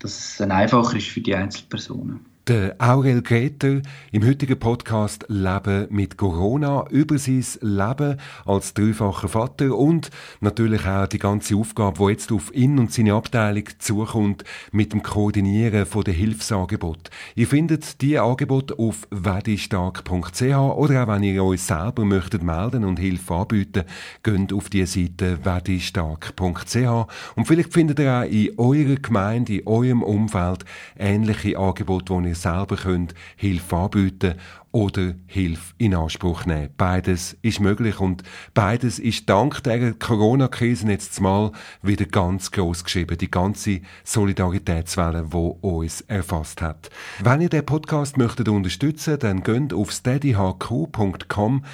dass 0.00 0.18
es 0.18 0.36
dann 0.38 0.50
einfacher 0.50 0.96
ist 0.96 1.08
für 1.08 1.20
die 1.20 1.34
Einzelpersonen. 1.34 2.29
Der 2.46 2.74
Aurel 2.78 3.20
Greter 3.20 3.82
im 4.12 4.26
heutigen 4.26 4.58
Podcast 4.58 5.26
Leben 5.28 5.86
mit 5.90 6.16
Corona 6.16 6.86
über 6.88 7.18
sein 7.18 7.44
Leben 7.60 8.16
als 8.46 8.72
dreifacher 8.72 9.28
Vater 9.28 9.76
und 9.76 10.10
natürlich 10.40 10.86
auch 10.86 11.06
die 11.06 11.18
ganze 11.18 11.54
Aufgabe, 11.54 12.06
die 12.06 12.12
jetzt 12.12 12.32
auf 12.32 12.52
ihn 12.54 12.78
und 12.78 12.92
seine 12.92 13.12
Abteilung 13.12 13.64
zukommt 13.78 14.44
mit 14.72 14.94
dem 14.94 15.02
Koordinieren 15.02 15.86
der 16.06 16.14
Hilfsangebote. 16.14 17.10
Ihr 17.34 17.46
findet 17.46 18.00
die 18.00 18.18
Angebote 18.18 18.78
auf 18.78 19.06
wedistark.ch 19.10 20.42
oder 20.42 21.02
auch 21.02 21.08
wenn 21.08 21.22
ihr 21.22 21.44
euch 21.44 21.62
selber 21.62 22.06
möchtet 22.06 22.42
melden 22.42 22.84
und 22.84 22.98
Hilfe 22.98 23.34
anbieten, 23.34 23.84
geht 24.22 24.52
auf 24.54 24.70
die 24.70 24.86
Seite 24.86 25.38
wedistark.ch 25.44 27.36
und 27.36 27.46
vielleicht 27.46 27.74
findet 27.74 27.98
ihr 27.98 28.20
auch 28.20 28.24
in 28.24 28.58
eurer 28.58 28.96
Gemeinde, 28.96 29.58
in 29.58 29.66
eurem 29.66 30.02
Umfeld 30.02 30.64
ähnliche 30.98 31.58
Angebote, 31.58 32.20
die 32.29 32.29
ihr 32.30 32.36
selber 32.36 32.76
könnt 32.76 33.14
Hilfe 33.36 33.76
anbieten 33.76 34.34
oder 34.72 35.14
Hilfe 35.26 35.74
in 35.78 35.94
Anspruch 35.94 36.46
nehmen. 36.46 36.70
Beides 36.76 37.36
ist 37.42 37.60
möglich 37.60 37.98
und 37.98 38.22
beides 38.54 38.98
ist 38.98 39.28
dank 39.28 39.62
der 39.64 39.94
Corona-Krise 39.94 40.88
jetzt 40.88 41.20
mal 41.20 41.50
wieder 41.82 42.04
ganz 42.04 42.50
groß 42.52 42.84
geschrieben. 42.84 43.18
Die 43.18 43.30
ganze 43.30 43.80
Solidaritätswelle, 44.04 45.26
die 45.32 45.36
uns 45.36 46.02
erfasst 46.02 46.62
hat. 46.62 46.90
Wenn 47.20 47.40
ihr 47.40 47.48
den 47.48 47.66
Podcast 47.66 48.16
möchtet 48.16 48.48
unterstützen, 48.48 49.18
dann 49.18 49.42
geht 49.42 49.72
auf 49.72 49.90
steadyhq.com 49.90 51.64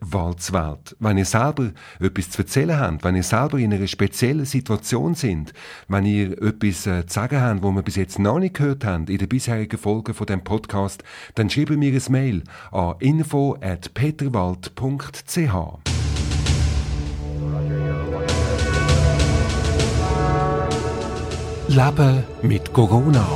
Walzwelt. 0.00 0.96
Wenn 0.98 1.18
ihr 1.18 1.24
selber 1.24 1.72
etwas 2.00 2.30
zu 2.30 2.42
erzählen 2.42 2.78
habt, 2.78 3.04
wenn 3.04 3.16
ihr 3.16 3.22
selber 3.22 3.58
in 3.58 3.72
einer 3.72 3.86
speziellen 3.86 4.44
Situation 4.46 5.14
sind, 5.14 5.52
wenn 5.88 6.06
ihr 6.06 6.40
etwas 6.42 6.86
äh, 6.86 7.06
zu 7.06 7.14
sagen 7.14 7.40
habt, 7.40 7.62
wo 7.62 7.70
wir 7.72 7.82
bis 7.82 7.96
jetzt 7.96 8.18
noch 8.18 8.38
nicht 8.38 8.54
gehört 8.54 8.84
haben 8.84 9.06
in 9.06 9.18
den 9.18 9.28
bisherigen 9.28 9.78
Folgen 9.78 10.14
von 10.14 10.26
dem 10.26 10.42
Podcast, 10.42 11.02
dann 11.34 11.50
schreibt 11.50 11.73
schreibe 11.74 11.76
mir 11.76 11.92
ein 11.92 12.02
Mail 12.10 12.42
an 12.70 12.94
info.peterwald.ch. 13.00 15.54
Leben 21.68 22.24
mit 22.42 22.72
Corona. 22.72 23.26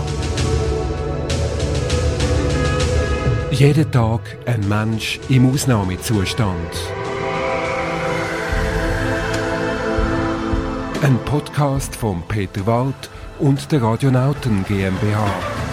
Jeden 3.50 3.90
Tag 3.90 4.20
ein 4.46 4.68
Mensch 4.68 5.18
im 5.28 5.52
Ausnahmezustand. 5.52 6.54
Ein 11.02 11.18
Podcast 11.24 11.96
von 11.96 12.22
Peter 12.28 12.64
Wald 12.66 13.10
und 13.38 13.72
der 13.72 13.82
Radionauten 13.82 14.64
GmbH. 14.64 15.67